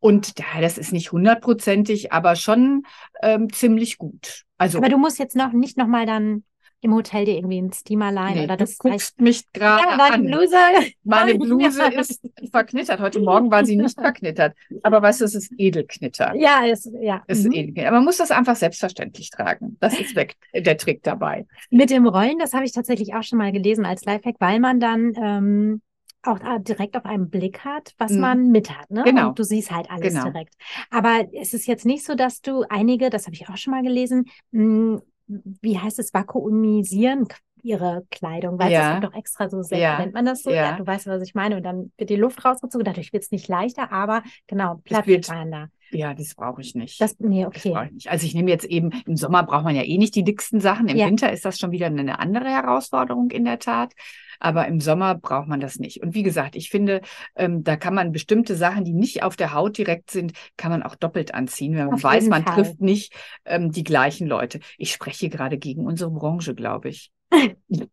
Und 0.00 0.38
ja, 0.38 0.60
das 0.60 0.78
ist 0.78 0.92
nicht 0.92 1.10
hundertprozentig, 1.10 2.12
aber 2.12 2.36
schon 2.36 2.84
ähm, 3.22 3.52
ziemlich 3.52 3.98
gut. 3.98 4.44
Also 4.56 4.78
Aber 4.78 4.88
du 4.88 4.98
musst 4.98 5.18
jetzt 5.18 5.34
noch 5.34 5.52
nicht 5.52 5.76
nochmal 5.76 6.06
dann 6.06 6.44
im 6.80 6.94
Hotel 6.94 7.24
dir 7.24 7.34
irgendwie 7.34 7.60
ein 7.60 7.72
Steamer 7.72 8.12
leihen 8.12 8.34
nee, 8.36 8.44
oder 8.44 8.56
du 8.56 8.64
das 8.64 8.70
reicht. 8.72 8.80
guckst 8.80 9.20
mich 9.20 9.52
gerade 9.52 9.82
Ja, 9.82 9.96
an. 9.96 10.24
Bluse. 10.24 10.56
Meine 11.02 11.34
Bluse 11.38 11.82
ist 11.94 12.20
verknittert. 12.52 13.00
Heute 13.00 13.18
Morgen 13.20 13.50
war 13.50 13.64
sie 13.64 13.76
nicht 13.76 13.98
verknittert. 14.00 14.54
Aber 14.82 15.02
weißt 15.02 15.20
du, 15.20 15.24
es 15.24 15.34
ist 15.34 15.52
Edelknitter. 15.58 16.34
Ja, 16.36 16.64
ist, 16.64 16.88
ja. 17.00 17.22
Es 17.26 17.40
ist 17.40 17.46
mhm. 17.46 17.52
Edelknitter. 17.52 17.88
Aber 17.88 17.96
man 17.96 18.04
muss 18.04 18.18
das 18.18 18.30
einfach 18.30 18.54
selbstverständlich 18.56 19.30
tragen. 19.30 19.76
Das 19.80 19.98
ist 19.98 20.14
weg, 20.14 20.36
der 20.54 20.76
Trick 20.76 21.02
dabei. 21.02 21.46
Mit 21.70 21.90
dem 21.90 22.06
Rollen, 22.06 22.38
das 22.38 22.52
habe 22.54 22.64
ich 22.64 22.72
tatsächlich 22.72 23.14
auch 23.14 23.22
schon 23.24 23.38
mal 23.38 23.50
gelesen 23.50 23.84
als 23.84 24.04
Lifehack, 24.04 24.36
weil 24.38 24.60
man 24.60 24.78
dann 24.78 25.12
ähm, 25.20 25.82
auch 26.22 26.38
direkt 26.60 26.96
auf 26.96 27.04
einen 27.06 27.30
Blick 27.30 27.60
hat, 27.64 27.94
was 27.98 28.12
Mhm. 28.12 28.20
man 28.20 28.46
mit 28.50 28.70
hat. 28.76 28.90
Ne? 28.90 29.02
Genau. 29.04 29.28
Und 29.30 29.38
du 29.38 29.42
siehst 29.44 29.70
halt 29.70 29.90
alles 29.90 30.12
Genau. 30.14 30.24
direkt. 30.30 30.54
Aber 30.90 31.26
es 31.32 31.54
ist 31.54 31.66
jetzt 31.66 31.86
nicht 31.86 32.04
so, 32.04 32.14
dass 32.14 32.40
du 32.40 32.64
einige, 32.68 33.10
das 33.10 33.26
habe 33.26 33.34
ich 33.34 33.48
auch 33.48 33.56
schon 33.56 33.72
mal 33.72 33.82
gelesen, 33.82 34.26
mh, 34.52 35.00
wie 35.28 35.78
heißt 35.78 35.98
es, 35.98 36.12
vakuumisieren 36.12 37.26
ihre 37.62 38.06
Kleidung, 38.10 38.58
weil 38.58 38.70
Ja. 38.70 38.88
es 38.96 39.00
gibt 39.00 39.12
doch 39.12 39.18
extra 39.18 39.48
so 39.48 39.62
Säcke, 39.62 39.82
Ja. 39.82 39.98
nennt 39.98 40.14
man 40.14 40.24
das 40.24 40.42
so? 40.42 40.50
Ja. 40.50 40.76
du 40.76 40.86
weißt, 40.86 41.06
was 41.08 41.22
ich 41.22 41.34
meine. 41.34 41.56
Und 41.56 41.64
dann 41.64 41.92
wird 41.98 42.08
die 42.10 42.16
Luft 42.16 42.44
rausgezogen, 42.44 42.84
dadurch 42.84 43.12
wird 43.12 43.24
es 43.24 43.30
nicht 43.30 43.48
leichter, 43.48 43.92
aber 43.92 44.22
genau, 44.46 44.80
Platz 44.84 45.06
da. 45.26 45.68
Ja, 45.90 46.14
das 46.14 46.34
brauche 46.34 46.60
ich 46.60 46.74
nicht. 46.74 47.00
Das, 47.00 47.18
nee, 47.18 47.42
Das 47.44 47.48
okay. 47.56 47.70
brauche 47.72 47.86
ich 47.86 47.92
nicht. 47.92 48.10
Also 48.10 48.26
ich 48.26 48.34
nehme 48.34 48.50
jetzt 48.50 48.66
eben, 48.66 48.90
im 49.06 49.16
Sommer 49.16 49.42
braucht 49.42 49.64
man 49.64 49.74
ja 49.74 49.82
eh 49.82 49.98
nicht 49.98 50.14
die 50.14 50.22
dicksten 50.24 50.60
Sachen. 50.60 50.86
Im 50.88 50.96
Ja. 50.96 51.06
Winter 51.06 51.32
ist 51.32 51.44
das 51.44 51.58
schon 51.58 51.70
wieder 51.72 51.86
eine 51.86 52.18
andere 52.18 52.48
Herausforderung 52.48 53.30
in 53.30 53.44
der 53.44 53.58
Tat. 53.58 53.92
Aber 54.40 54.66
im 54.68 54.80
Sommer 54.80 55.14
braucht 55.14 55.48
man 55.48 55.60
das 55.60 55.78
nicht. 55.78 56.02
Und 56.02 56.14
wie 56.14 56.22
gesagt, 56.22 56.56
ich 56.56 56.70
finde, 56.70 57.00
ähm, 57.36 57.64
da 57.64 57.76
kann 57.76 57.94
man 57.94 58.12
bestimmte 58.12 58.56
Sachen, 58.56 58.84
die 58.84 58.92
nicht 58.94 59.22
auf 59.22 59.36
der 59.36 59.52
Haut 59.52 59.78
direkt 59.78 60.10
sind, 60.10 60.32
kann 60.56 60.70
man 60.70 60.82
auch 60.82 60.94
doppelt 60.96 61.34
anziehen, 61.34 61.74
wenn 61.76 61.86
man 61.86 61.94
Auf 61.94 62.04
weiß, 62.04 62.28
man 62.28 62.44
Fall. 62.44 62.54
trifft 62.56 62.80
nicht 62.80 63.12
ähm, 63.44 63.72
die 63.72 63.84
gleichen 63.84 64.26
Leute. 64.26 64.60
Ich 64.76 64.92
spreche 64.92 65.20
hier 65.20 65.30
gerade 65.30 65.58
gegen 65.58 65.86
unsere 65.86 66.10
Branche, 66.10 66.54
glaube 66.54 66.88
ich. 66.90 67.10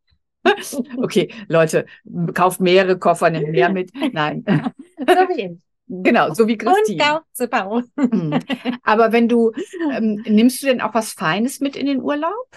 Okay, 0.97 1.33
Leute, 1.47 1.85
kauft 2.33 2.59
mehrere 2.59 2.99
Koffer, 2.99 3.29
nehmt 3.29 3.49
mehr 3.51 3.69
mit. 3.69 3.91
Nein, 4.13 4.43
So 4.99 5.05
wie 5.29 5.41
ich. 5.41 5.51
genau, 5.87 6.33
so 6.33 6.47
wie 6.47 6.53
Und 6.53 6.59
Christine. 6.59 7.03
kauft 7.03 7.25
super. 7.33 7.83
Mhm. 7.95 8.39
Aber 8.83 9.11
wenn 9.11 9.27
du, 9.27 9.51
ähm, 9.91 10.23
nimmst 10.27 10.61
du 10.61 10.67
denn 10.67 10.81
auch 10.81 10.93
was 10.93 11.13
Feines 11.13 11.59
mit 11.61 11.75
in 11.75 11.85
den 11.87 12.01
Urlaub? 12.01 12.47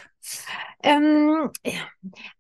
Ähm, 0.83 1.51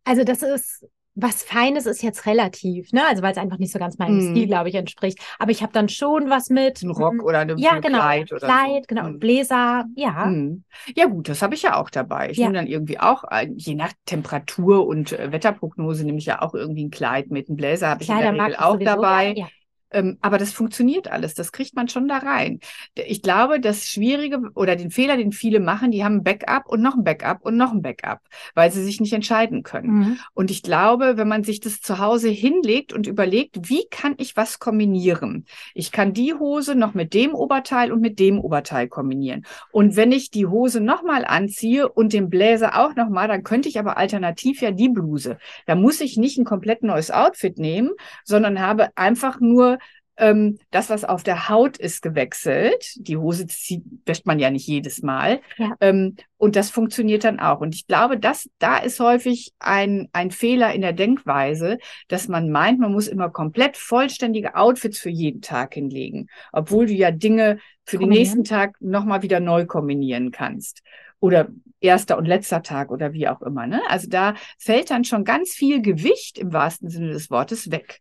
also 0.05 0.25
das 0.25 0.43
ist 0.43 0.87
was 1.20 1.42
Feines 1.42 1.87
ist 1.87 2.02
jetzt 2.02 2.26
relativ, 2.26 2.92
ne? 2.92 3.07
Also 3.09 3.22
weil 3.22 3.33
es 3.33 3.38
einfach 3.38 3.59
nicht 3.59 3.72
so 3.72 3.78
ganz 3.78 3.98
meinem 3.98 4.16
Mhm. 4.16 4.31
Stil, 4.31 4.46
glaube 4.46 4.68
ich, 4.68 4.74
entspricht. 4.76 5.18
Aber 5.38 5.50
ich 5.50 5.62
habe 5.62 5.72
dann 5.72 5.88
schon 5.88 6.31
was 6.31 6.48
mit. 6.48 6.83
Ein 6.83 6.90
Rock 6.90 7.14
mm, 7.14 7.20
oder 7.22 7.40
eine, 7.40 7.54
Ja, 7.57 7.72
ein 7.72 7.83
genau. 7.83 7.98
Kleid 7.98 8.33
oder 8.33 8.46
Kleid, 8.46 8.83
so. 8.83 8.87
genau. 8.88 9.02
Mhm. 9.02 9.09
Und 9.09 9.18
Bläser, 9.20 9.85
ja. 9.96 10.26
Mhm. 10.26 10.64
Ja 10.96 11.07
gut, 11.07 11.28
das 11.28 11.42
habe 11.42 11.54
ich 11.54 11.62
ja 11.62 11.76
auch 11.76 11.90
dabei. 11.90 12.31
Ich 12.31 12.38
Ja. 12.38 12.46
nehme 12.46 12.54
dann 12.59 12.66
irgendwie 12.66 12.98
auch, 13.00 13.24
äh, 13.31 13.48
je 13.57 13.74
nach 13.74 13.92
Temperatur 14.07 14.87
und 14.87 15.12
äh, 15.12 15.33
Wetterprognose 15.33 16.04
nehme 16.04 16.18
ich 16.18 16.26
ja 16.26 16.40
auch 16.42 16.54
irgendwie 16.54 16.85
ein 16.85 16.90
Kleid 16.90 17.31
mit. 17.31 17.48
Ein 17.48 17.57
Bläser 17.57 17.88
habe 17.88 18.02
ich 18.02 18.09
in 18.11 18.18
der 18.18 18.33
Regel 18.33 18.57
auch 18.57 18.76
dabei. 18.78 19.35
Ja. 19.37 19.46
Ähm, 19.90 20.18
aber 20.20 20.38
das 20.38 20.53
funktioniert 20.53 21.11
alles, 21.11 21.35
das 21.35 21.53
kriegt 21.53 21.74
man 21.74 21.88
schon 21.88 22.09
da 22.09 22.18
rein. 22.18 22.61
Ich 22.94 23.22
glaube, 23.22 23.61
das 23.61 23.87
Schwierige 23.87 24.40
oder 24.55 24.77
den 24.77 24.90
Fehler, 24.90 25.16
den 25.16 25.33
viele 25.33 25.61
machen, 25.61 25.90
die 25.90 26.05
haben 26.05 26.16
ein 26.16 26.22
Backup 26.24 26.68
und 26.68 26.83
noch 26.83 26.94
ein 26.94 27.05
Backup 27.05 27.44
und 27.44 27.57
noch 27.57 27.72
ein 27.72 27.81
Backup, 27.81 28.20
weil 28.55 28.70
sie 28.70 28.85
sich 28.85 29.01
nicht 29.01 29.12
entscheiden 29.12 29.62
können. 29.62 29.98
Mhm. 29.98 30.18
Und 30.35 30.51
ich 30.51 30.62
glaube, 30.62 31.16
wenn 31.16 31.29
man 31.29 31.42
sich 31.42 31.61
das 31.61 31.81
zu 31.81 31.98
Hause 31.98 32.29
hinlegt 32.29 32.92
und 32.92 33.07
überlegt, 33.07 33.70
wie 33.70 33.87
kann 33.90 34.14
ich 34.18 34.37
was 34.37 34.59
kombinieren? 34.59 35.46
Ich 35.74 35.90
kann 35.90 36.12
die 36.12 36.35
Hose 36.35 36.74
noch 36.74 36.94
mit 36.94 37.14
dem 37.14 37.35
Oberteil 37.35 37.90
und 37.90 38.01
mit 38.01 38.18
dem 38.18 38.38
Oberteil 38.38 38.88
kombinieren. 38.88 39.46
Und 39.72 39.96
wenn 39.96 40.12
ich 40.12 40.31
die 40.31 40.46
Hose 40.46 40.81
nochmal 40.81 41.24
anziehe 41.24 41.88
und 41.88 42.12
den 42.12 42.29
Bläser 42.29 42.79
auch 42.79 42.94
nochmal, 42.94 43.29
dann 43.29 43.42
könnte 43.42 43.68
ich 43.68 43.79
aber 43.79 43.96
alternativ 43.96 44.61
ja 44.61 44.70
die 44.70 44.88
Bluse. 44.88 45.38
Da 45.66 45.74
muss 45.74 46.01
ich 46.01 46.16
nicht 46.18 46.38
ein 46.38 46.44
komplett 46.44 46.83
neues 46.83 47.11
Outfit 47.11 47.59
nehmen, 47.59 47.92
sondern 48.24 48.61
habe 48.61 48.90
einfach 48.96 49.40
nur 49.40 49.78
ähm, 50.18 50.59
das, 50.70 50.90
was 50.90 51.04
auf 51.04 51.22
der 51.22 51.48
Haut 51.48 51.78
ist, 51.78 52.02
gewechselt. 52.02 52.92
Die 52.96 53.16
Hose 53.16 53.46
zieht, 53.46 53.83
wäscht 54.04 54.26
man 54.26 54.38
ja 54.38 54.50
nicht 54.50 54.66
jedes 54.66 55.02
Mal. 55.02 55.40
Ja. 55.57 55.76
Ähm, 55.81 56.16
und 56.37 56.57
das 56.57 56.70
funktioniert 56.70 57.24
dann 57.24 57.40
auch. 57.40 57.61
Und 57.61 57.74
ich 57.74 57.87
glaube, 57.87 58.18
dass 58.18 58.50
da 58.59 58.78
ist 58.78 59.00
häufig 59.00 59.52
ein, 59.59 60.09
ein 60.12 60.31
Fehler 60.31 60.74
in 60.74 60.83
der 60.83 60.92
Denkweise, 60.92 61.78
dass 62.09 62.28
man 62.28 62.50
meint, 62.50 62.81
man 62.81 62.92
muss 62.92 63.09
immer 63.09 63.31
komplett 63.31 63.76
vollständige 63.76 64.57
Outfits 64.57 64.98
für 64.98 65.11
jeden 65.11 65.40
Tag 65.40 65.74
hinlegen, 65.74 66.28
obwohl 66.52 66.87
du 66.87 66.92
ja 66.92 67.11
Dinge 67.11 67.59
für 67.85 67.98
den 67.98 68.11
nächsten 68.11 68.44
Tag 68.44 68.76
nochmal 68.81 69.22
wieder 69.22 69.40
neu 69.40 69.66
kombinieren 69.66 70.31
kannst. 70.31 70.83
Oder 71.20 71.48
erster 71.81 72.18
und 72.18 72.26
letzter 72.26 72.62
Tag 72.62 72.90
oder 72.90 73.12
wie 73.12 73.28
auch 73.28 73.42
immer. 73.42 73.66
Ne? 73.66 73.81
Also 73.88 74.09
da 74.09 74.35
fällt 74.59 74.90
dann 74.90 75.04
schon 75.04 75.24
ganz 75.24 75.50
viel 75.50 75.81
Gewicht 75.81 76.38
im 76.38 76.52
wahrsten 76.52 76.88
Sinne 76.88 77.12
des 77.12 77.31
Wortes 77.31 77.70
weg. 77.70 78.00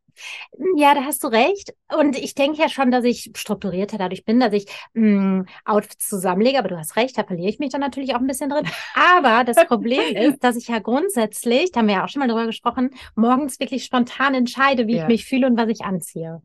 Ja, 0.75 0.93
da 0.93 1.03
hast 1.03 1.23
du 1.23 1.27
recht. 1.27 1.73
Und 1.95 2.17
ich 2.17 2.35
denke 2.35 2.61
ja 2.61 2.69
schon, 2.69 2.91
dass 2.91 3.03
ich 3.03 3.31
strukturierter 3.35 3.97
dadurch 3.97 4.25
bin, 4.25 4.39
dass 4.39 4.53
ich 4.53 4.65
mh, 4.93 5.03
hm, 5.03 5.45
Outfits 5.65 6.07
zusammenlege. 6.07 6.59
Aber 6.59 6.69
du 6.69 6.77
hast 6.77 6.95
recht, 6.95 7.17
da 7.17 7.23
verliere 7.23 7.49
ich 7.49 7.59
mich 7.59 7.71
dann 7.71 7.81
natürlich 7.81 8.15
auch 8.15 8.19
ein 8.19 8.27
bisschen 8.27 8.49
drin. 8.49 8.67
Aber 8.95 9.43
das 9.43 9.57
Problem 9.67 10.01
ist, 10.15 10.43
dass 10.43 10.55
ich 10.55 10.67
ja 10.67 10.79
grundsätzlich, 10.79 11.71
da 11.71 11.79
haben 11.79 11.87
wir 11.87 11.95
ja 11.95 12.05
auch 12.05 12.09
schon 12.09 12.19
mal 12.19 12.27
drüber 12.27 12.45
gesprochen, 12.45 12.91
morgens 13.15 13.59
wirklich 13.59 13.83
spontan 13.83 14.33
entscheide, 14.33 14.87
wie 14.87 14.95
ja. 14.95 15.03
ich 15.03 15.07
mich 15.07 15.25
fühle 15.25 15.47
und 15.47 15.57
was 15.57 15.69
ich 15.69 15.81
anziehe. 15.81 16.41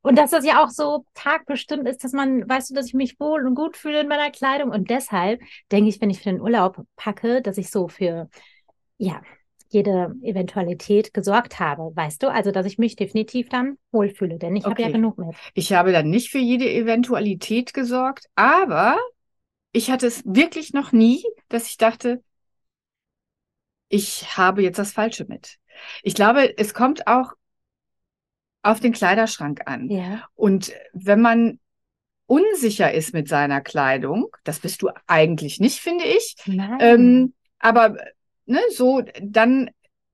Und 0.00 0.16
dass 0.16 0.30
das 0.30 0.44
ja 0.44 0.62
auch 0.62 0.70
so 0.70 1.04
tagbestimmt 1.14 1.88
ist, 1.88 2.04
dass 2.04 2.12
man, 2.12 2.48
weißt 2.48 2.70
du, 2.70 2.74
dass 2.74 2.86
ich 2.86 2.94
mich 2.94 3.18
wohl 3.18 3.46
und 3.46 3.54
gut 3.54 3.76
fühle 3.76 4.00
in 4.00 4.08
meiner 4.08 4.30
Kleidung. 4.30 4.70
Und 4.70 4.90
deshalb 4.90 5.40
denke 5.72 5.90
ich, 5.90 6.00
wenn 6.00 6.10
ich 6.10 6.18
für 6.18 6.30
den 6.30 6.40
Urlaub 6.40 6.80
packe, 6.96 7.42
dass 7.42 7.58
ich 7.58 7.70
so 7.70 7.88
für, 7.88 8.28
ja, 8.96 9.20
jede 9.70 10.14
Eventualität 10.22 11.12
gesorgt 11.12 11.60
habe, 11.60 11.94
weißt 11.94 12.22
du? 12.22 12.30
Also, 12.30 12.50
dass 12.50 12.66
ich 12.66 12.78
mich 12.78 12.96
definitiv 12.96 13.48
dann 13.48 13.78
wohlfühle, 13.92 14.38
denn 14.38 14.56
ich 14.56 14.64
okay. 14.64 14.70
habe 14.70 14.82
ja 14.82 14.90
genug 14.90 15.18
mit. 15.18 15.36
Ich 15.54 15.72
habe 15.72 15.92
dann 15.92 16.10
nicht 16.10 16.30
für 16.30 16.38
jede 16.38 16.70
Eventualität 16.70 17.74
gesorgt, 17.74 18.26
aber 18.34 18.98
ich 19.72 19.90
hatte 19.90 20.06
es 20.06 20.22
wirklich 20.24 20.72
noch 20.72 20.92
nie, 20.92 21.22
dass 21.48 21.68
ich 21.68 21.76
dachte, 21.76 22.22
ich 23.88 24.36
habe 24.36 24.62
jetzt 24.62 24.78
das 24.78 24.92
Falsche 24.92 25.24
mit. 25.26 25.56
Ich 26.02 26.14
glaube, 26.14 26.58
es 26.58 26.74
kommt 26.74 27.06
auch 27.06 27.32
auf 28.62 28.80
den 28.80 28.92
Kleiderschrank 28.92 29.62
an. 29.66 29.88
Ja. 29.88 30.24
Und 30.34 30.72
wenn 30.92 31.20
man 31.20 31.60
unsicher 32.26 32.92
ist 32.92 33.14
mit 33.14 33.28
seiner 33.28 33.60
Kleidung, 33.60 34.28
das 34.44 34.60
bist 34.60 34.82
du 34.82 34.90
eigentlich 35.06 35.60
nicht, 35.60 35.80
finde 35.80 36.04
ich. 36.04 36.36
Ähm, 36.80 37.34
aber 37.58 37.96
ne, 38.48 38.60
so, 38.70 39.02
dann 39.22 39.70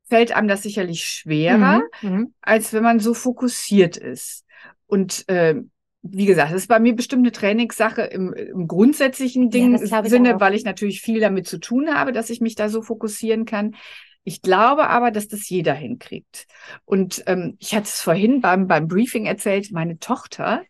fällt 0.09 0.33
einem 0.33 0.49
das 0.49 0.63
sicherlich 0.63 1.07
schwerer, 1.07 1.83
mhm, 2.03 2.11
mhm. 2.11 2.35
als 2.43 2.73
wenn 2.73 2.83
man 2.83 3.01
so 3.01 3.15
fokussiert 3.15 3.97
ist. 3.97 4.45
Und 4.87 5.29
äh, 5.29 5.57
wie 6.03 6.27
gesagt, 6.27 6.53
das 6.53 6.63
ist 6.63 6.69
bei 6.69 6.79
mir 6.79 6.95
bestimmt 6.95 7.23
eine 7.23 7.33
Trainingssache 7.33 8.03
im, 8.03 8.33
im 8.35 8.69
grundsätzlichen 8.69 9.51
Ding, 9.51 9.75
ja, 9.83 10.05
Sinne, 10.05 10.39
weil 10.39 10.55
ich 10.55 10.65
natürlich 10.65 11.01
viel 11.01 11.21
damit 11.21 11.49
zu 11.49 11.59
tun 11.59 11.95
habe, 11.95 12.13
dass 12.13 12.29
ich 12.29 12.43
mich 12.43 12.55
da 12.55 12.69
so 12.69 12.83
fokussieren 12.83 13.47
kann. 13.47 13.75
Ich 14.23 14.43
glaube 14.43 14.89
aber, 14.89 15.11
dass 15.11 15.29
das 15.29 15.49
jeder 15.49 15.73
hinkriegt. 15.73 16.47
Und 16.85 17.23
ähm, 17.27 17.57
ich 17.59 17.75
hatte 17.75 17.85
es 17.85 18.01
vorhin 18.01 18.43
beim, 18.43 18.67
beim 18.67 18.87
Briefing 18.89 19.25
erzählt, 19.25 19.73
meine 19.73 19.99
Tochter, 19.99 20.63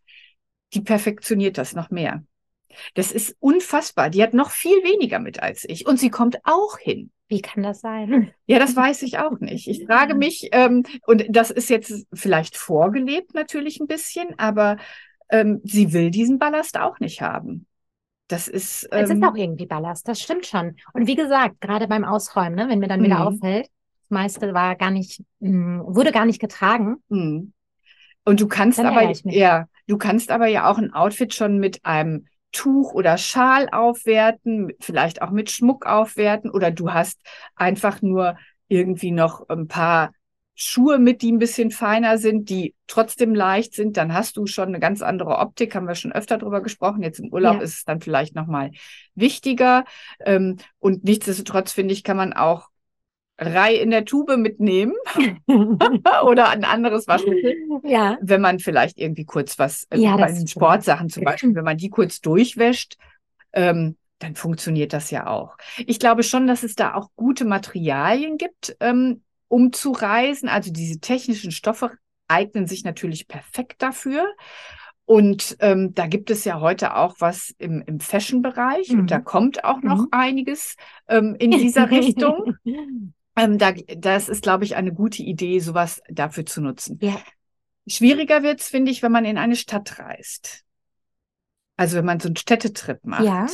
die 0.73 0.81
perfektioniert 0.81 1.59
das 1.59 1.75
noch 1.75 1.91
mehr. 1.91 2.25
Das 2.95 3.13
ist 3.13 3.37
unfassbar. 3.41 4.11
Die 4.11 4.23
hat 4.23 4.35
noch 4.35 4.51
viel 4.51 4.83
weniger 4.83 5.19
mit 5.19 5.43
als 5.43 5.65
ich. 5.69 5.87
Und 5.87 5.99
sie 5.99 6.11
kommt 6.11 6.39
auch 6.45 6.79
hin. 6.79 7.11
Wie 7.29 7.41
kann 7.41 7.63
das 7.63 7.81
sein? 7.81 8.31
Ja, 8.47 8.59
das 8.59 8.77
weiß 8.77 9.03
ich 9.03 9.19
auch 9.19 9.41
nicht. 9.41 9.69
Ich 9.69 9.87
frage 9.87 10.15
mich, 10.15 10.51
ähm, 10.53 10.85
und 11.07 11.25
das 11.31 11.51
ist 11.51 11.71
jetzt 11.71 12.07
vielleicht 12.13 12.57
vorgelebt 12.57 13.35
natürlich 13.35 13.81
ein 13.81 13.87
bisschen, 13.87 14.39
aber 14.39 14.77
ähm, 15.31 15.61
sie 15.65 15.95
will 15.95 16.11
diesen 16.11 16.39
Ballast 16.39 16.79
auch 16.79 17.01
nicht 17.01 17.23
haben. 17.23 17.67
Das 18.29 18.49
ist. 18.49 18.89
Ähm, 18.93 19.05
es 19.05 19.11
ist 19.11 19.17
ähm, 19.17 19.25
auch 19.25 19.35
irgendwie 19.35 19.67
Ballast, 19.67 20.07
das 20.09 20.21
stimmt 20.21 20.47
schon. 20.47 20.77
Und 20.93 21.07
wie 21.07 21.15
gesagt, 21.15 21.61
gerade 21.61 21.89
beim 21.89 22.05
Ausräumen, 22.05 22.55
ne, 22.55 22.69
wenn 22.69 22.79
mir 22.79 22.89
dann 22.89 23.03
wieder 23.03 23.19
mhm. 23.19 23.23
auffällt, 23.23 23.69
das 24.03 24.11
meiste 24.11 24.53
war 24.53 24.77
gar 24.77 24.91
nicht, 24.91 25.23
mh, 25.41 25.51
mm, 25.51 25.95
wurde 25.95 26.13
gar 26.13 26.27
nicht 26.27 26.41
getragen. 26.41 26.97
Mhm. 27.09 27.53
Und 28.25 28.41
du 28.41 28.49
kannst 28.49 28.81
aber, 28.81 29.13
ja, 29.25 29.67
du 29.87 29.99
kannst 29.99 30.31
aber 30.31 30.47
ja 30.47 30.71
auch 30.71 30.79
ein 30.79 30.93
Outfit 30.93 31.35
schon 31.35 31.59
mit 31.59 31.85
einem 31.85 32.27
Tuch 32.55 32.95
oder 32.95 33.19
Schal 33.19 33.69
aufwerten, 33.71 34.73
vielleicht 34.81 35.21
auch 35.21 35.31
mit 35.31 35.51
Schmuck 35.51 35.85
aufwerten 35.85 36.51
oder 36.51 36.71
du 36.71 36.95
hast 36.95 37.21
einfach 37.55 38.01
nur 38.01 38.39
irgendwie 38.69 39.11
noch 39.11 39.49
ein 39.49 39.69
paar 39.69 40.13
Schuhe 40.55 40.99
mit, 40.99 41.21
die 41.23 41.33
ein 41.33 41.41
bisschen 41.41 41.73
feiner 41.73 42.17
sind, 42.17 42.49
die 42.49 42.75
trotzdem 42.87 43.35
leicht 43.35 43.75
sind, 43.75 43.97
dann 43.97 44.15
hast 44.15 44.37
du 44.37 44.47
schon 44.47 44.69
eine 44.69 44.79
ganz 44.79 45.03
andere 45.03 45.39
Optik, 45.39 45.75
haben 45.75 45.89
wir 45.89 45.97
schon 45.97 46.13
öfter 46.13 46.39
drüber 46.39 46.63
gesprochen. 46.63 47.03
Jetzt 47.03 47.19
im 47.19 47.33
Urlaub 47.33 47.57
ja. 47.57 47.63
ist 47.63 47.75
es 47.75 47.85
dann 47.85 48.01
vielleicht 48.01 48.37
nochmal 48.37 48.71
wichtiger. 49.17 49.85
Ähm, 50.25 50.59
und 50.79 51.03
nichtsdestotrotz, 51.03 51.73
finde 51.73 51.93
ich, 51.93 52.05
kann 52.05 52.17
man 52.17 52.33
auch 52.33 52.69
Rei 53.39 53.75
in 53.75 53.91
der 53.91 54.05
Tube 54.05 54.37
mitnehmen 54.37 54.95
oder 56.25 56.51
ein 56.51 56.65
anderes 56.65 57.09
Waschmittel. 57.09 57.57
Ja. 57.83 58.17
Wenn 58.21 58.41
man 58.41 58.61
vielleicht 58.61 58.99
irgendwie 58.99 59.25
kurz 59.25 59.59
was, 59.59 59.87
äh, 59.91 59.99
ja, 59.99 60.17
bei 60.17 60.31
den 60.31 60.47
Sportsachen 60.47 61.09
zum 61.09 61.25
Beispiel, 61.25 61.55
wenn 61.55 61.65
man 61.65 61.77
die 61.77 61.91
kurz 61.91 62.21
durchwäscht, 62.21 62.97
ähm, 63.53 63.97
dann 64.21 64.37
funktioniert 64.37 64.93
das 64.93 65.11
ja 65.11 65.27
auch. 65.27 65.57
Ich 65.79 65.99
glaube 65.99 66.23
schon, 66.23 66.47
dass 66.47 66.63
es 66.63 66.77
da 66.77 66.95
auch 66.95 67.11
gute 67.17 67.45
Materialien 67.45 68.39
gibt, 68.39 68.77
ähm, 68.81 69.23
um 69.49 69.73
zu 69.73 69.91
reisen. 69.91 70.49
Also 70.49 70.73
diese 70.73 71.01
technischen 71.01 71.51
Stoffe 71.51 71.91
eignen 72.29 72.67
sich 72.67 72.85
natürlich 72.85 73.27
perfekt 73.27 73.83
dafür. 73.83 74.33
Und 75.07 75.57
ähm, 75.61 75.93
da 75.95 76.07
gibt 76.07 76.31
es 76.31 76.45
ja 76.45 76.61
heute 76.61 76.97
auch 76.97 77.17
was 77.19 77.55
im, 77.59 77.83
im 77.83 78.01
Fashion-Bereich 78.01 78.91
mhm. 78.91 79.01
und 79.01 79.11
da 79.11 79.19
mhm. 79.19 79.25
kommt 79.25 79.65
auch 79.65 79.83
noch 79.83 79.99
mhm. 79.99 80.09
einiges 80.13 80.77
ähm, 81.09 81.35
in 81.39 81.51
dieser 81.51 81.91
Richtung. 81.91 82.57
Ähm, 83.37 83.59
da, 83.59 83.73
das 83.73 84.29
ist, 84.29 84.43
glaube 84.43 84.65
ich, 84.65 84.77
eine 84.77 84.93
gute 84.93 85.23
Idee, 85.23 85.59
sowas 85.59 86.01
dafür 86.09 86.47
zu 86.47 86.61
nutzen. 86.61 86.99
Ja. 87.03 87.21
Schwieriger 87.87 88.43
wird's, 88.43 88.69
finde 88.69 88.91
ich, 88.91 89.03
wenn 89.03 89.13
man 89.13 89.25
in 89.25 89.39
eine 89.39 89.57
Stadt 89.57 89.99
reist. 89.99 90.63
Also 91.77 91.97
wenn 91.97 92.05
man 92.05 92.21
so 92.21 92.29
einen 92.29 92.37
Städtetrip 92.37 93.05
macht. 93.05 93.25
Ja. 93.25 93.47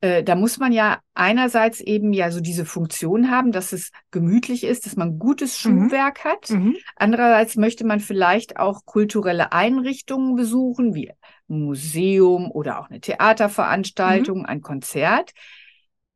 Äh, 0.00 0.22
da 0.22 0.34
muss 0.34 0.58
man 0.58 0.72
ja 0.72 1.00
einerseits 1.14 1.80
eben 1.80 2.12
ja 2.12 2.30
so 2.30 2.40
diese 2.40 2.64
Funktion 2.64 3.30
haben, 3.30 3.50
dass 3.50 3.72
es 3.72 3.90
gemütlich 4.10 4.64
ist, 4.64 4.86
dass 4.86 4.96
man 4.96 5.18
gutes 5.18 5.64
mhm. 5.64 5.88
Schuhwerk 5.88 6.24
mhm. 6.24 6.28
hat. 6.28 6.50
Mhm. 6.50 6.76
Andererseits 6.96 7.56
möchte 7.56 7.84
man 7.86 8.00
vielleicht 8.00 8.58
auch 8.58 8.84
kulturelle 8.84 9.52
Einrichtungen 9.52 10.36
besuchen, 10.36 10.94
wie 10.94 11.10
ein 11.10 11.16
Museum 11.64 12.50
oder 12.50 12.80
auch 12.80 12.88
eine 12.88 13.00
Theaterveranstaltung, 13.00 14.40
mhm. 14.40 14.46
ein 14.46 14.60
Konzert. 14.60 15.32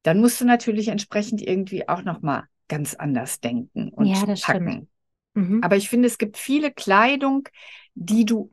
Dann 0.03 0.21
musst 0.21 0.41
du 0.41 0.45
natürlich 0.45 0.89
entsprechend 0.89 1.43
irgendwie 1.43 1.89
auch 1.89 2.03
nochmal 2.03 2.45
ganz 2.71 2.95
anders 2.95 3.41
denken 3.41 3.91
und 3.91 4.07
ja, 4.07 4.25
das 4.25 4.41
packen. 4.41 4.89
Mhm. 5.35 5.63
Aber 5.63 5.77
ich 5.77 5.91
finde, 5.91 6.07
es 6.07 6.17
gibt 6.17 6.39
viele 6.39 6.73
Kleidung, 6.73 7.47
die 7.95 8.25
du 8.25 8.51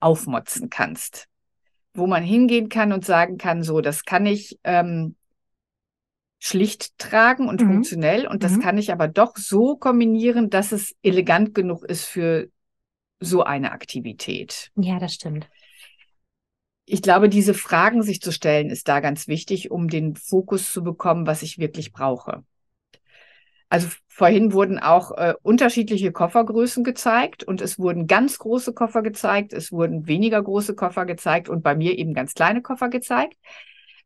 aufmotzen 0.00 0.70
kannst, 0.70 1.28
wo 1.92 2.06
man 2.06 2.22
hingehen 2.22 2.70
kann 2.70 2.92
und 2.92 3.04
sagen 3.04 3.36
kann, 3.36 3.62
so, 3.62 3.82
das 3.82 4.04
kann 4.04 4.24
ich 4.24 4.58
ähm, 4.64 5.16
schlicht 6.38 6.96
tragen 6.98 7.48
und 7.48 7.60
mhm. 7.60 7.66
funktionell 7.66 8.26
und 8.26 8.42
das 8.42 8.52
mhm. 8.52 8.60
kann 8.60 8.78
ich 8.78 8.92
aber 8.92 9.08
doch 9.08 9.36
so 9.36 9.76
kombinieren, 9.76 10.48
dass 10.48 10.72
es 10.72 10.94
elegant 11.02 11.54
genug 11.54 11.84
ist 11.84 12.04
für 12.04 12.48
so 13.18 13.42
eine 13.42 13.72
Aktivität. 13.72 14.70
Ja, 14.76 14.98
das 14.98 15.14
stimmt. 15.14 15.48
Ich 16.84 17.02
glaube, 17.02 17.28
diese 17.28 17.54
Fragen 17.54 18.02
sich 18.02 18.20
zu 18.20 18.30
stellen, 18.30 18.70
ist 18.70 18.86
da 18.86 19.00
ganz 19.00 19.26
wichtig, 19.26 19.72
um 19.72 19.88
den 19.88 20.14
Fokus 20.14 20.72
zu 20.72 20.84
bekommen, 20.84 21.26
was 21.26 21.42
ich 21.42 21.58
wirklich 21.58 21.92
brauche. 21.92 22.44
Also 23.68 23.88
vorhin 24.06 24.52
wurden 24.52 24.78
auch 24.78 25.12
äh, 25.16 25.34
unterschiedliche 25.42 26.12
Koffergrößen 26.12 26.84
gezeigt 26.84 27.42
und 27.42 27.60
es 27.60 27.78
wurden 27.78 28.06
ganz 28.06 28.38
große 28.38 28.72
Koffer 28.72 29.02
gezeigt, 29.02 29.52
es 29.52 29.72
wurden 29.72 30.06
weniger 30.06 30.40
große 30.40 30.74
Koffer 30.74 31.04
gezeigt 31.04 31.48
und 31.48 31.62
bei 31.62 31.74
mir 31.74 31.98
eben 31.98 32.14
ganz 32.14 32.34
kleine 32.34 32.62
Koffer 32.62 32.88
gezeigt. 32.88 33.36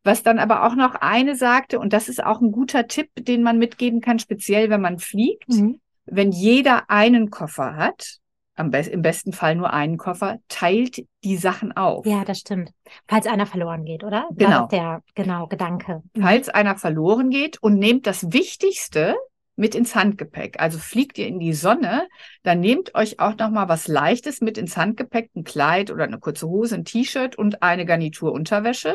Was 0.02 0.22
dann 0.22 0.38
aber 0.38 0.64
auch 0.66 0.74
noch 0.74 0.94
eine 0.94 1.36
sagte, 1.36 1.78
und 1.78 1.92
das 1.92 2.08
ist 2.08 2.24
auch 2.24 2.40
ein 2.40 2.52
guter 2.52 2.86
Tipp, 2.86 3.10
den 3.18 3.42
man 3.42 3.58
mitgeben 3.58 4.00
kann, 4.00 4.18
speziell 4.18 4.70
wenn 4.70 4.80
man 4.80 4.98
fliegt, 4.98 5.50
mhm. 5.50 5.78
wenn 6.06 6.32
jeder 6.32 6.88
einen 6.88 7.28
Koffer 7.28 7.76
hat, 7.76 8.16
be 8.56 8.78
im 8.78 9.02
besten 9.02 9.32
Fall 9.32 9.54
nur 9.54 9.72
einen 9.72 9.96
Koffer, 9.96 10.38
teilt 10.48 11.06
die 11.24 11.36
Sachen 11.36 11.76
auf. 11.76 12.04
Ja, 12.04 12.24
das 12.24 12.40
stimmt. 12.40 12.72
Falls 13.08 13.26
einer 13.26 13.46
verloren 13.46 13.84
geht, 13.84 14.04
oder? 14.04 14.28
Genau. 14.32 14.50
Das 14.50 14.62
ist 14.62 14.72
der, 14.72 15.02
genau, 15.14 15.46
Gedanke. 15.46 16.02
Mhm. 16.14 16.22
Falls 16.22 16.48
einer 16.48 16.76
verloren 16.76 17.30
geht 17.30 17.62
und 17.62 17.78
nehmt 17.78 18.06
das 18.06 18.32
Wichtigste 18.32 19.16
mit 19.60 19.74
ins 19.74 19.94
Handgepäck. 19.94 20.58
Also 20.58 20.78
fliegt 20.78 21.18
ihr 21.18 21.26
in 21.26 21.38
die 21.38 21.52
Sonne, 21.52 22.08
dann 22.42 22.60
nehmt 22.60 22.94
euch 22.94 23.20
auch 23.20 23.36
noch 23.36 23.50
mal 23.50 23.68
was 23.68 23.86
Leichtes 23.86 24.40
mit 24.40 24.58
ins 24.58 24.76
Handgepäck, 24.76 25.30
ein 25.36 25.44
Kleid 25.44 25.90
oder 25.90 26.04
eine 26.04 26.18
kurze 26.18 26.48
Hose, 26.48 26.74
ein 26.74 26.84
T-Shirt 26.84 27.36
und 27.36 27.62
eine 27.62 27.84
Garnitur 27.84 28.32
Unterwäsche 28.32 28.94